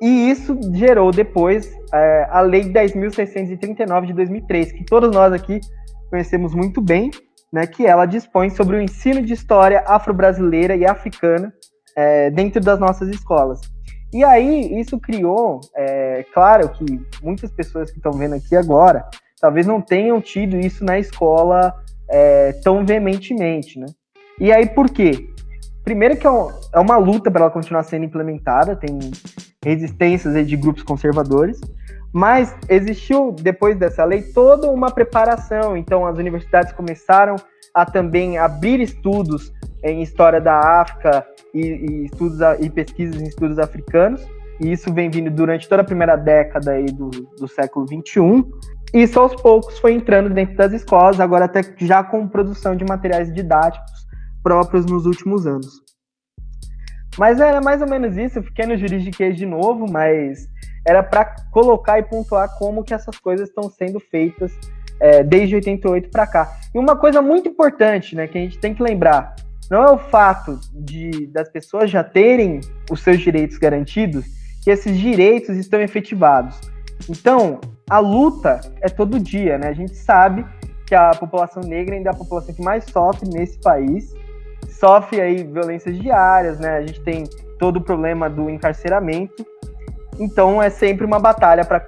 [0.02, 5.60] E isso gerou depois é, a Lei 10.639 de 2003, que todos nós aqui
[6.10, 7.10] conhecemos muito bem,
[7.52, 11.52] né, que ela dispõe sobre o ensino de história afro-brasileira e africana
[11.96, 13.60] é, dentro das nossas escolas.
[14.12, 16.84] E aí, isso criou, é, claro que
[17.22, 19.04] muitas pessoas que estão vendo aqui agora,
[19.40, 21.74] talvez não tenham tido isso na escola
[22.10, 23.86] é, tão veementemente, né?
[24.40, 25.28] E aí, por quê?
[25.84, 26.30] Primeiro que é,
[26.74, 28.98] é uma luta para ela continuar sendo implementada, tem
[29.64, 31.60] resistências de grupos conservadores,
[32.12, 35.76] mas existiu, depois dessa lei, toda uma preparação.
[35.76, 37.36] Então, as universidades começaram
[37.74, 39.52] a também abrir estudos
[39.84, 44.26] em história da África e, e estudos e pesquisas em estudos africanos.
[44.60, 48.44] E isso vem vindo durante toda a primeira década aí do, do século XXI.
[48.92, 53.32] Isso aos poucos foi entrando dentro das escolas, agora até já com produção de materiais
[53.32, 54.06] didáticos
[54.42, 55.82] próprios nos últimos anos.
[57.18, 60.48] Mas era mais ou menos isso, eu fiquei no juridiquês de novo, mas
[60.86, 64.56] era para colocar e pontuar como que essas coisas estão sendo feitas
[65.00, 66.56] é, desde 88 para cá.
[66.74, 69.34] E uma coisa muito importante, né, que a gente tem que lembrar,
[69.70, 72.60] não é o fato de das pessoas já terem
[72.90, 74.24] os seus direitos garantidos
[74.62, 76.58] que esses direitos estão efetivados.
[77.08, 79.68] Então, a luta é todo dia, né?
[79.68, 80.44] A gente sabe
[80.86, 84.14] que a população negra ainda é a população que mais sofre nesse país.
[84.68, 86.76] Sofre aí violências diárias, né?
[86.76, 87.24] A gente tem
[87.58, 89.44] todo o problema do encarceramento.
[90.18, 91.84] Então é sempre uma batalha para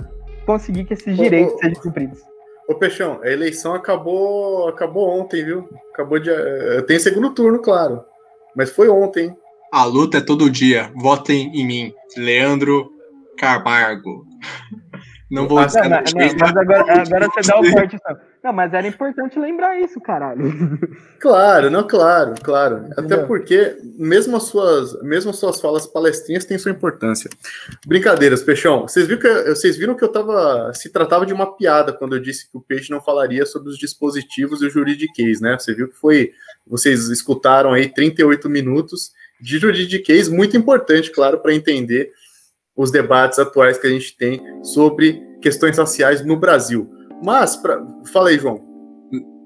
[0.47, 2.21] conseguir que esses direitos ô, ô, sejam cumpridos.
[2.69, 5.69] Ô Peixão, a eleição acabou, acabou ontem, viu?
[5.93, 6.31] Acabou de.
[6.31, 8.05] Eh, tem segundo turno, claro.
[8.55, 9.35] Mas foi ontem.
[9.73, 10.93] A luta é todo dia.
[10.97, 11.95] Votem em mim.
[12.17, 12.91] Leandro
[13.39, 14.25] Camargo.
[15.31, 15.83] Não vou dizer.
[15.83, 17.97] Não, não, mas agora, agora você dá o corte.
[18.43, 20.43] Não, mas era importante lembrar isso, caralho.
[21.21, 22.87] Claro, não, claro, claro.
[22.97, 27.31] Até porque, mesmo as suas, mesmo as suas falas palestrinhas têm sua importância.
[27.87, 28.83] Brincadeiras, Peixão.
[28.83, 30.73] Vocês viram, que, vocês viram que eu tava.
[30.75, 33.79] Se tratava de uma piada quando eu disse que o Peixe não falaria sobre os
[33.79, 35.57] dispositivos e o juridiquês, né?
[35.59, 36.33] Você viu que foi.
[36.67, 42.13] Vocês escutaram aí 38 minutos de juridiquês, muito importante, claro, para entender
[42.81, 46.91] os debates atuais que a gente tem sobre questões raciais no Brasil.
[47.23, 47.79] Mas, pra...
[48.11, 48.59] fala aí, João.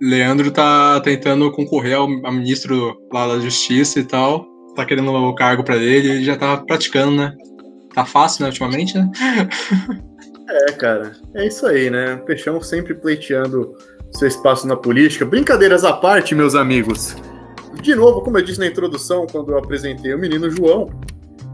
[0.00, 4.46] Leandro tá tentando concorrer ao, ao ministro lá da Justiça e tal.
[4.76, 7.32] Tá querendo o cargo para ele, ele já tá praticando, né?
[7.92, 9.10] Tá fácil, né, ultimamente, né?
[10.68, 11.12] é, cara.
[11.34, 12.14] É isso aí, né?
[12.14, 13.74] O Peixão sempre pleiteando
[14.12, 15.24] seu espaço na política.
[15.24, 17.16] Brincadeiras à parte, meus amigos.
[17.82, 20.88] De novo, como eu disse na introdução, quando eu apresentei o menino João,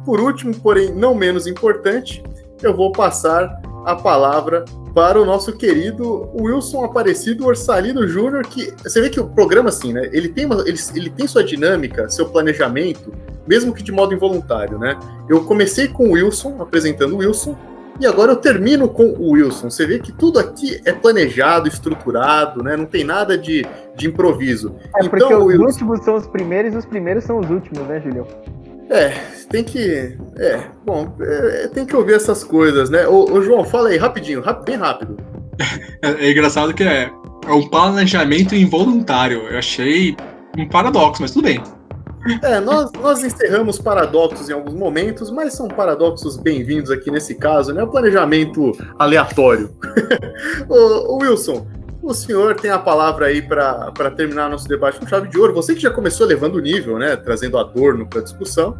[0.04, 2.22] por último, porém não menos importante,
[2.62, 9.00] eu vou passar a palavra para o nosso querido Wilson Aparecido Orsalino Júnior, que você
[9.00, 10.08] vê que o programa, assim, né?
[10.12, 13.12] Ele tem, uma, ele, ele tem sua dinâmica, seu planejamento,
[13.46, 14.98] mesmo que de modo involuntário, né?
[15.28, 17.56] Eu comecei com o Wilson, apresentando o Wilson,
[18.00, 19.70] e agora eu termino com o Wilson.
[19.70, 22.76] Você vê que tudo aqui é planejado, estruturado, né?
[22.76, 24.74] Não tem nada de, de improviso.
[24.96, 25.64] É então, porque os Wilson...
[25.64, 28.26] últimos são os primeiros e os primeiros são os últimos, né, Julião?
[28.90, 29.10] É,
[29.48, 30.16] tem que.
[30.36, 33.06] É, bom, é, tem que ouvir essas coisas, né?
[33.06, 35.16] Ô, ô João, fala aí, rapidinho, rap, bem rápido.
[36.02, 37.10] É, é, engraçado que é,
[37.46, 39.46] é um planejamento involuntário.
[39.50, 40.16] Eu achei
[40.56, 41.62] um paradoxo, mas tudo bem.
[42.42, 47.74] É, nós, nós encerramos paradoxos em alguns momentos, mas são paradoxos bem-vindos aqui nesse caso,
[47.74, 47.82] né?
[47.82, 49.70] O planejamento aleatório.
[50.68, 51.66] ô, ô, Wilson,
[52.02, 55.52] o senhor tem a palavra aí para terminar nosso debate com chave de ouro.
[55.54, 57.16] Você que já começou levando o nível, né?
[57.16, 58.76] Trazendo adorno para a discussão.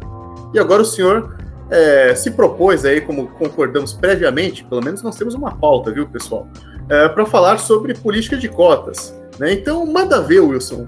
[0.53, 1.37] E agora o senhor
[1.69, 6.47] é, se propôs aí, como concordamos previamente, pelo menos nós temos uma pauta, viu, pessoal?
[6.89, 9.17] É, para falar sobre política de cotas.
[9.39, 9.53] Né?
[9.53, 10.87] Então, manda ver, Wilson.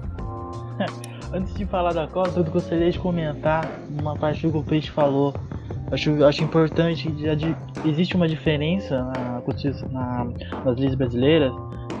[1.32, 3.68] Antes de falar da cota, eu gostaria de comentar
[3.98, 5.34] uma parte que o Peixe falou.
[5.90, 7.12] Acho, acho importante,
[7.84, 9.42] existe uma diferença na,
[9.90, 10.26] na,
[10.64, 11.52] nas leis brasileiras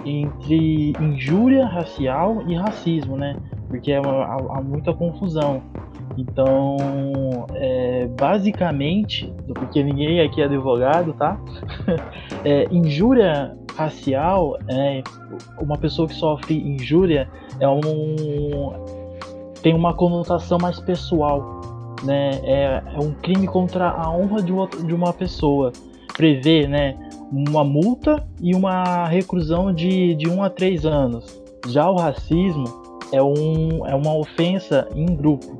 [0.04, 3.36] entre injúria racial e racismo, né?
[3.68, 5.62] Porque é há, há muita confusão.
[6.16, 6.76] Então,
[7.54, 11.38] é, basicamente, porque ninguém aqui é advogado, tá?
[12.44, 15.02] é, injúria racial, é,
[15.60, 17.28] uma pessoa que sofre injúria
[17.58, 18.94] é um
[19.62, 21.60] tem uma conotação mais pessoal,
[22.04, 22.40] né?
[22.44, 25.72] É, é um crime contra a honra de, outra, de uma pessoa.
[26.16, 26.96] Prevê, né?
[27.34, 31.42] uma multa e uma reclusão de, de um a três anos.
[31.68, 32.64] Já o racismo
[33.12, 35.58] é, um, é uma ofensa em grupo.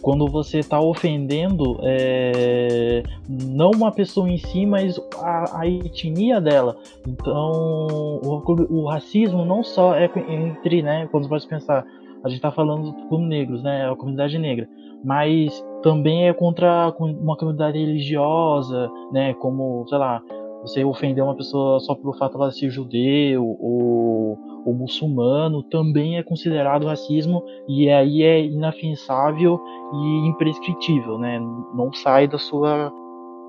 [0.00, 6.76] Quando você está ofendendo é, não uma pessoa em si, mas a, a etnia dela.
[7.06, 11.84] Então, o, o, racismo não só é entre, né, quando você pode pensar,
[12.22, 14.68] a gente está falando como negros, né, a comunidade negra,
[15.04, 20.22] mas também é contra uma comunidade religiosa, né, como, sei lá,
[20.62, 26.18] você ofender uma pessoa só pelo fato de ela ser judeu ou, ou muçulmano também
[26.18, 29.60] é considerado racismo e aí é inafiançável
[29.92, 31.38] e imprescritível, né?
[31.38, 32.92] Não sai da sua,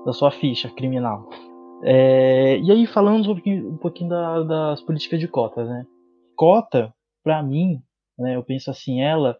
[0.06, 1.28] da sua ficha criminal.
[1.82, 5.84] É, e aí falando um pouquinho, um pouquinho da, das políticas de cotas, né?
[6.36, 7.80] Cota, para mim,
[8.18, 9.36] né, eu penso assim, ela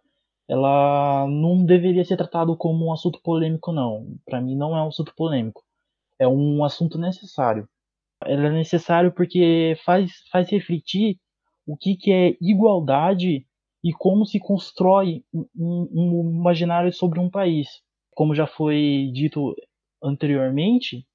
[0.50, 4.16] ela não deveria ser tratado como um assunto polêmico, não.
[4.26, 5.62] Para mim, não é um assunto polêmico
[6.20, 7.66] é um assunto necessário.
[8.22, 11.16] Ela é necessário porque faz, faz refletir
[11.66, 13.46] o que, que é igualdade
[13.82, 17.68] e como se constrói um, um imaginário sobre um país.
[18.10, 19.56] Como já foi dito
[20.04, 21.06] anteriormente,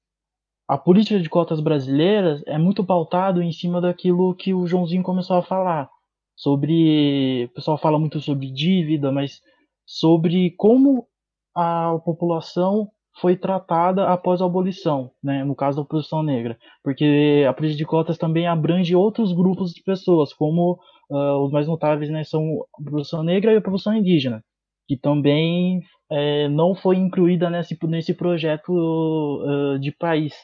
[0.68, 5.36] a política de cotas brasileiras é muito pautado em cima daquilo que o Joãozinho começou
[5.36, 5.88] a falar.
[6.36, 7.46] Sobre.
[7.46, 9.40] O pessoal fala muito sobre dívida, mas
[9.86, 11.06] sobre como
[11.54, 17.52] a população foi tratada após a abolição, né, no caso da oposição negra, porque a
[17.52, 20.78] política de cotas também abrange outros grupos de pessoas, como
[21.10, 22.42] uh, os mais notáveis né, são
[22.74, 24.44] a população negra e a população indígena,
[24.86, 25.80] que também
[26.10, 30.34] é, não foi incluída nesse, nesse projeto uh, de país.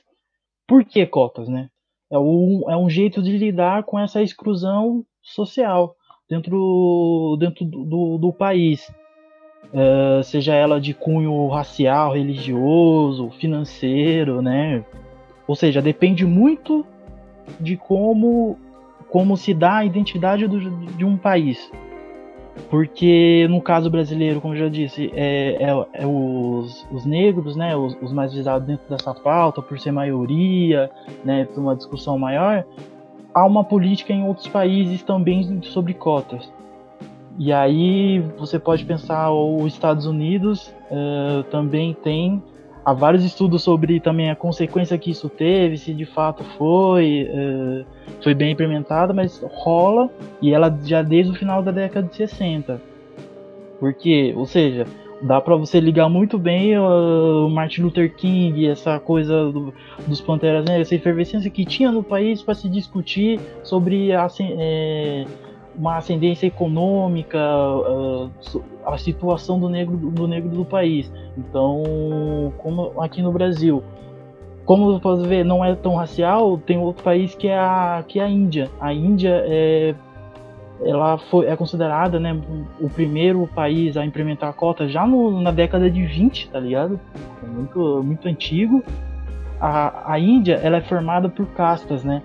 [0.66, 1.48] Por que cotas?
[1.48, 1.68] Né?
[2.10, 5.96] É, um, é um jeito de lidar com essa exclusão social
[6.28, 8.92] dentro, dentro do, do, do país.
[9.72, 14.84] Uh, seja ela de cunho racial, religioso, financeiro, né?
[15.46, 16.84] Ou seja, depende muito
[17.58, 18.58] de como
[19.08, 20.58] como se dá a identidade do,
[20.96, 21.70] de um país.
[22.70, 27.76] Porque no caso brasileiro, como eu já disse, é, é, é os, os, negros, né,
[27.76, 30.90] os, os, mais visados dentro dessa pauta, por ser maioria,
[31.22, 32.64] né, por uma discussão maior,
[33.34, 36.52] há uma política em outros países também sobre cotas.
[37.38, 42.42] E aí você pode pensar, os Estados Unidos uh, também tem
[42.84, 47.86] há vários estudos sobre também a consequência que isso teve, se de fato foi, uh,
[48.22, 50.10] foi bem implementada, mas rola
[50.40, 52.80] e ela já desde o final da década de 60.
[53.80, 54.86] Porque, ou seja,
[55.22, 59.72] dá para você ligar muito bem o Martin Luther King, essa coisa do,
[60.06, 65.24] dos Panteras Negras, essa efervescência que tinha no país para se discutir sobre a, é,
[65.76, 68.30] uma ascendência econômica, uh,
[68.84, 71.10] a situação do negro, do negro do país.
[71.38, 73.82] Então, como aqui no Brasil,
[74.64, 78.18] como você pode ver, não é tão racial, tem outro país que é a, que
[78.18, 78.70] é a Índia.
[78.80, 79.94] A Índia é,
[80.84, 82.38] ela foi, é considerada né,
[82.80, 86.98] o primeiro país a implementar a cota já no, na década de 20, tá ligado?
[87.42, 88.82] É muito, muito antigo.
[89.60, 92.22] A, a Índia ela é formada por castas, né?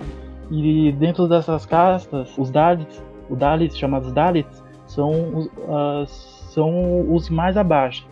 [0.49, 7.30] E dentro dessas castas, os Dalits, os Dalits chamados Dalits, são os, uh, são os
[7.30, 8.08] mais abaixo.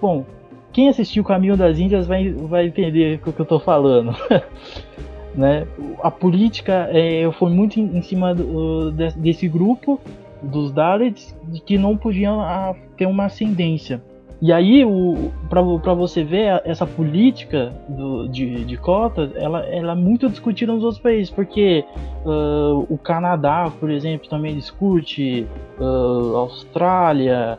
[0.00, 0.24] Bom,
[0.72, 4.14] quem assistiu o Caminho das Índias vai, vai entender o que eu estou falando.
[5.34, 5.66] né?
[6.02, 10.00] A política é, foi muito em, cima do, desse grupo
[10.42, 14.02] dos Dalits que não podiam a, ah, ter uma ascendência.
[14.42, 14.84] E aí,
[15.48, 20.82] para você ver, essa política do, de, de cotas, ela, ela é muito discutida nos
[20.82, 21.84] outros países, porque
[22.26, 25.46] uh, o Canadá, por exemplo, também discute,
[25.78, 27.56] uh, Austrália,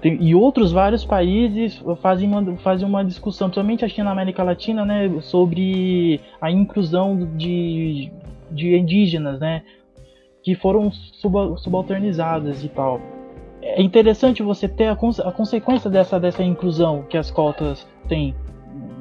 [0.00, 4.84] tem, e outros vários países fazem uma, fazem uma discussão, principalmente aqui na América Latina,
[4.84, 8.10] né, sobre a inclusão de,
[8.50, 9.62] de indígenas, né,
[10.42, 13.00] que foram sub, subalternizadas e tal
[13.62, 18.34] é interessante você ter a, cons a consequência dessa, dessa inclusão que as cotas têm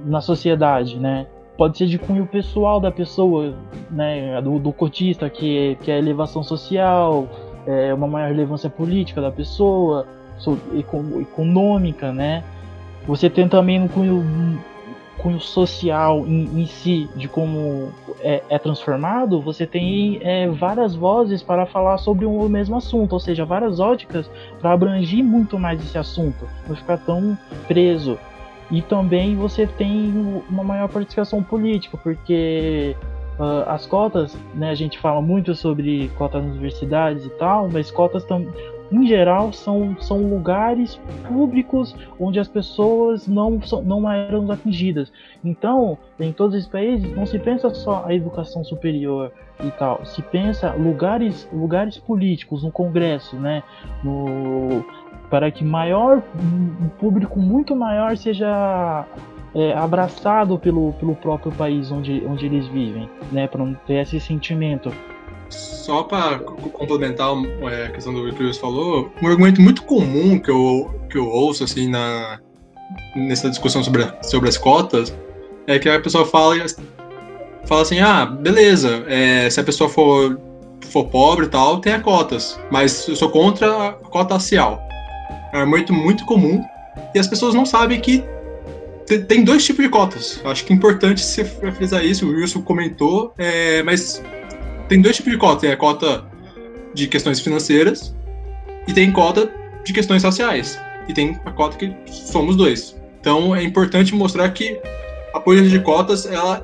[0.06, 1.28] na sociedade, né?
[1.58, 3.54] Pode ser de cunho pessoal da pessoa,
[3.90, 4.42] né?
[4.42, 7.28] Do, do cotista, que, que é elevação social,
[7.66, 10.19] é uma maior relevância política da pessoa, so,
[10.74, 12.44] econômica, né?
[13.08, 14.24] Você tem também no cunho
[15.20, 21.44] cunho social em, em si, de como é, é transformado, você tem é, várias vozes
[21.44, 25.98] para falar sobre o mesmo assunto, ou seja, várias óticas para abranger muito mais esse
[25.98, 27.38] assunto, não ficar tão
[27.68, 28.18] preso.
[28.72, 32.96] E também você tem uma maior participação política, porque
[33.40, 37.92] uh, as cotas, né, a gente fala muito sobre cotas nas universidades e tal, mas
[37.92, 38.54] cotas também
[38.92, 45.12] em geral, são, são lugares públicos onde as pessoas não, não eram atingidas.
[45.44, 49.32] Então, em todos os países, não se pensa só a educação superior
[49.64, 53.62] e tal, se pensa lugares, lugares políticos, no Congresso, né?
[54.04, 54.84] No,
[55.30, 59.06] para que maior, um público muito maior seja
[59.54, 63.48] é, abraçado pelo, pelo próprio país onde, onde eles vivem, né?
[63.48, 64.92] Para não ter esse sentimento
[65.50, 67.30] só para complementar
[67.72, 71.18] é, a questão do que o Luiz falou, um argumento muito comum que eu, que
[71.18, 72.40] eu ouço assim na,
[73.16, 75.16] nessa discussão sobre, sobre as cotas
[75.68, 76.56] é que a pessoa fala,
[77.66, 80.40] fala assim, ah, beleza, é, se a pessoa for,
[80.82, 84.82] for pobre e tal, tem a cotas, mas eu sou contra a cota racial.
[85.54, 86.64] É muito, muito comum
[87.14, 88.24] e as pessoas não sabem que
[89.28, 90.40] tem dois tipos de cotas.
[90.46, 94.22] Acho que é importante se frisar isso, o Wilson comentou, é, mas
[94.90, 95.62] tem dois tipos de cota.
[95.62, 96.26] Tem a cota
[96.94, 98.14] de questões financeiras
[98.88, 99.50] e tem cota
[99.86, 100.78] de questões raciais.
[101.08, 103.00] E tem a cota que somos dois.
[103.22, 104.80] Então é importante mostrar que
[105.34, 106.62] a política de cotas ela,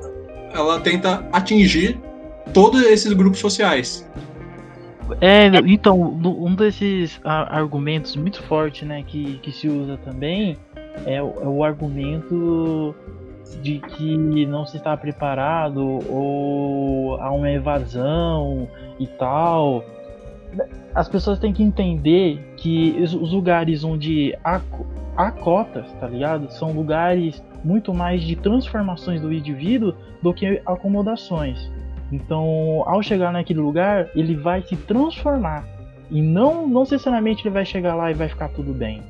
[0.52, 1.98] ela tenta atingir
[2.52, 4.06] todos esses grupos sociais.
[5.20, 10.56] É, então, um desses argumentos muito forte né, que, que se usa também
[11.04, 12.94] é é o argumento
[13.62, 18.68] de que não se está preparado ou há uma evasão
[18.98, 19.84] e tal.
[20.94, 24.60] as pessoas têm que entender que os lugares onde há,
[25.16, 26.50] há cotas, tá ligado?
[26.50, 31.70] São lugares muito mais de transformações do indivíduo do que acomodações.
[32.12, 35.66] Então, ao chegar naquele lugar, ele vai se transformar.
[36.10, 39.02] E não, não necessariamente ele vai chegar lá e vai ficar tudo bem.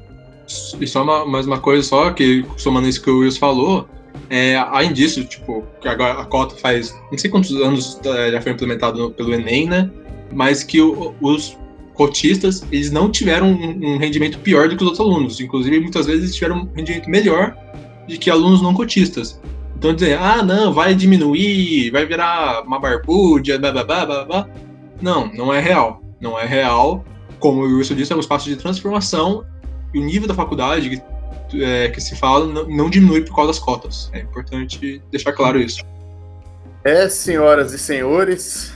[0.80, 3.88] E só uma, mais uma coisa só, que somando isso que o Wilson falou,
[4.28, 4.56] é,
[4.92, 9.10] disso, tipo, que agora a cota faz não sei quantos anos é, já foi implementado
[9.12, 9.90] pelo Enem, né?
[10.32, 11.56] Mas que o, os
[11.94, 15.40] cotistas, eles não tiveram um, um, rendimento pior do que os outros alunos.
[15.40, 17.56] Inclusive, muitas vezes tiveram um rendimento melhor
[18.06, 19.40] de que alunos não cotistas.
[19.76, 24.48] Então dizer, ah, não, vai diminuir, vai virar uma barbúdia, blá blá blá blá blá.
[25.00, 26.02] Não, não é real.
[26.20, 27.04] Não é real.
[27.38, 29.44] Como o Wilson disse, é um espaço de transformação
[29.92, 31.02] e o nível da faculdade
[31.54, 34.10] é, que se fala não, não, diminui por causa das cotas.
[34.12, 35.84] É importante deixar claro isso.
[36.84, 38.72] É, senhoras e senhores,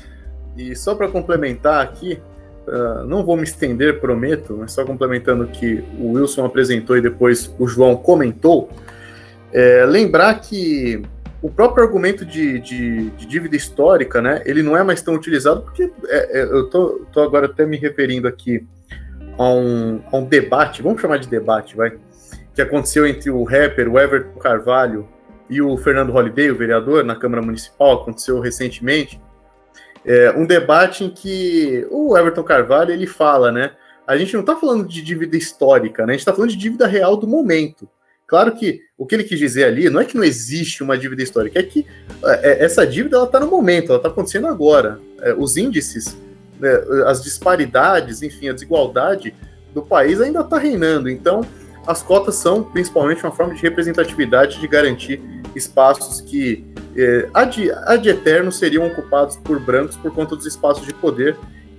[0.56, 2.20] e só para complementar aqui,
[2.66, 7.00] uh, não vou me estender, prometo, mas só complementando o que o Wilson apresentou e
[7.00, 8.68] depois o João comentou,
[9.52, 11.02] é, lembrar que
[11.42, 15.62] o próprio argumento de, de, de, dívida histórica, né, ele não é mais tão utilizado,
[15.62, 18.66] porque é, é, eu tô, tô, agora até me referindo aqui
[19.38, 21.92] a um, a um debate, vamos chamar de debate, vai,
[22.54, 25.08] que aconteceu entre o rapper, o Everton Carvalho,
[25.48, 29.20] e o Fernando Holliday, o vereador, na Câmara Municipal, aconteceu recentemente,
[30.06, 33.72] é, um debate em que o Everton Carvalho, ele fala, né,
[34.06, 36.86] a gente não está falando de dívida histórica, né, a gente está falando de dívida
[36.86, 37.88] real do momento.
[38.26, 41.20] Claro que o que ele quis dizer ali não é que não existe uma dívida
[41.20, 41.84] histórica, é que
[42.24, 45.00] é, é essa dívida ela está no momento, ela está acontecendo agora.
[45.20, 46.16] É, os índices,
[46.60, 46.70] né,
[47.06, 49.34] as disparidades, enfim, a desigualdade
[49.74, 51.10] do país ainda está reinando.
[51.10, 51.44] Então,
[51.90, 55.20] as cotas são principalmente uma forma de representatividade, de garantir
[55.54, 56.64] espaços que
[56.96, 61.36] é, ad, ad eterno seriam ocupados por brancos por conta dos espaços de poder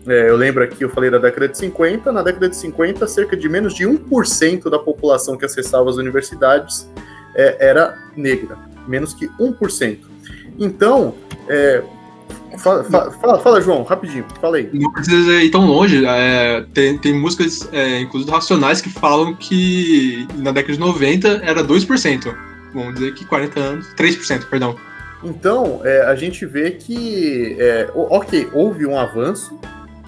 [0.07, 2.11] é, eu lembro aqui, eu falei da década de 50.
[2.11, 6.89] Na década de 50, cerca de menos de 1% da população que acessava as universidades
[7.35, 8.57] é, era negra.
[8.87, 9.99] Menos que 1%.
[10.57, 11.15] Então,
[11.47, 11.83] é,
[12.57, 14.69] fala, fala, fala, João, rapidinho, fala aí.
[14.73, 16.05] Não precisa ir tão longe.
[16.05, 21.63] É, tem, tem músicas, é, inclusive racionais, que falam que na década de 90 era
[21.63, 22.35] 2%.
[22.73, 24.75] Vamos dizer que 40 anos, 3%, perdão.
[25.23, 29.59] Então, é, a gente vê que, é, ok, houve um avanço,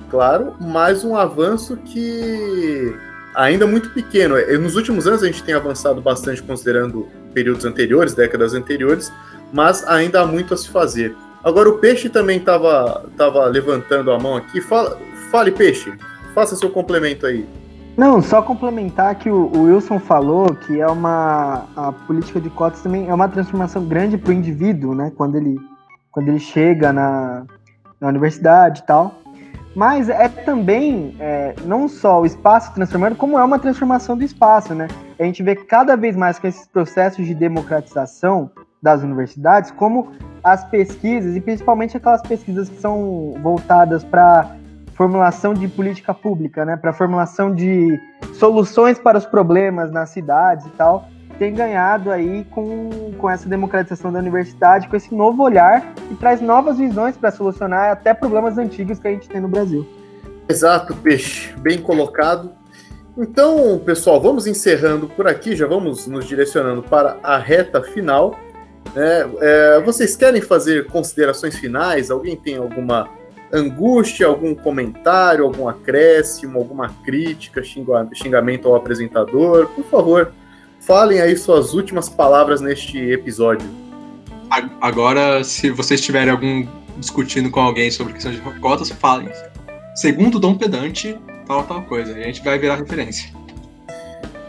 [0.09, 2.95] claro, mas um avanço que
[3.35, 4.37] ainda muito pequeno.
[4.37, 9.11] É, nos últimos anos a gente tem avançado bastante considerando períodos anteriores, décadas anteriores,
[9.51, 11.15] mas ainda há muito a se fazer.
[11.43, 14.61] Agora o Peixe também estava tava levantando a mão aqui.
[14.61, 14.97] Fala,
[15.29, 15.93] fale, Peixe,
[16.33, 17.45] faça seu complemento aí.
[17.97, 22.81] Não, só complementar que o, o Wilson falou que é uma a política de cotas
[22.81, 25.11] também é uma transformação grande para o indivíduo, né?
[25.15, 25.59] Quando ele
[26.11, 27.45] quando ele chega na,
[27.99, 29.15] na universidade e tal.
[29.75, 34.73] Mas é também é, não só o espaço transformando, como é uma transformação do espaço,
[34.73, 34.87] né?
[35.19, 38.51] A gente vê cada vez mais com esses processos de democratização
[38.83, 40.11] das universidades, como
[40.43, 44.57] as pesquisas, e principalmente aquelas pesquisas que são voltadas para
[44.93, 46.75] formulação de política pública, né?
[46.75, 47.97] Para formulação de
[48.33, 51.07] soluções para os problemas nas cidades e tal,
[51.39, 56.41] tem ganhado aí com, com essa democratização da universidade, com esse novo olhar que traz
[56.41, 59.87] novas visões para solucionar até problemas antigos que a gente tem no Brasil.
[60.47, 62.51] Exato, Peixe, bem colocado.
[63.17, 68.35] Então, pessoal, vamos encerrando por aqui, já vamos nos direcionando para a reta final.
[68.95, 72.11] É, é, vocês querem fazer considerações finais?
[72.11, 73.09] Alguém tem alguma
[73.51, 79.67] angústia, algum comentário, algum acréscimo, alguma crítica, xingamento ao apresentador?
[79.67, 80.31] Por favor,
[80.85, 83.65] Falem aí suas últimas palavras neste episódio.
[84.81, 86.67] Agora, se vocês tiverem algum
[86.97, 89.29] discutindo com alguém sobre questão de cotas, falem.
[89.95, 91.17] Segundo Dom Pedante,
[91.47, 92.11] tal, tal coisa.
[92.19, 93.33] E a gente vai virar referência.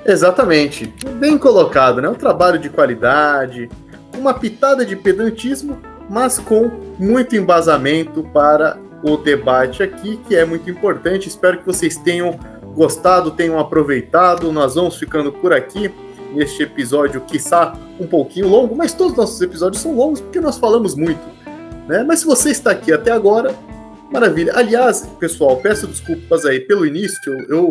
[0.05, 0.93] Exatamente.
[1.21, 2.09] Bem colocado, né?
[2.09, 3.71] Um trabalho de qualidade,
[4.19, 10.71] uma pitada de pedantismo, mas com muito embasamento para o debate aqui, que é muito
[10.71, 11.29] importante.
[11.29, 12.39] Espero que vocês tenham
[12.75, 14.51] gostado, tenham aproveitado.
[14.51, 15.91] Nós vamos ficando por aqui
[16.33, 20.59] neste episódio, quiçá um pouquinho longo, mas todos os nossos episódios são longos porque nós
[20.59, 21.23] falamos muito.
[21.87, 22.03] Né?
[22.03, 23.55] Mas se você está aqui até agora,
[24.11, 24.53] maravilha.
[24.57, 27.71] Aliás, pessoal, peço desculpas aí pelo início, eu,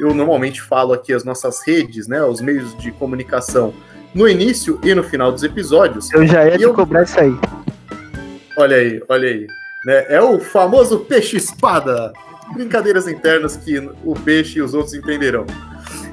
[0.00, 3.74] eu normalmente falo aqui as nossas redes, né, os meios de comunicação
[4.14, 6.10] no início e no final dos episódios.
[6.12, 6.74] Eu já ia te eu...
[6.74, 7.34] cobrar isso aí.
[8.56, 9.46] Olha aí, olha aí.
[9.84, 10.06] Né?
[10.08, 12.12] É o famoso peixe-espada.
[12.52, 15.46] Brincadeiras internas que o peixe e os outros entenderão.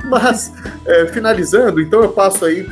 [0.06, 0.54] Mas,
[0.86, 2.68] é, finalizando, então eu passo aí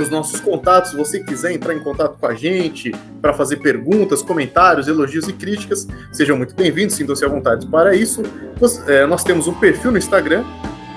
[0.00, 0.90] os nossos contatos.
[0.90, 5.32] Se você quiser entrar em contato com a gente para fazer perguntas, comentários, elogios e
[5.32, 8.22] críticas, sejam muito bem-vindos, sintam-se à vontade para isso.
[8.60, 10.44] Nós, é, nós, temos um perfil no Instagram,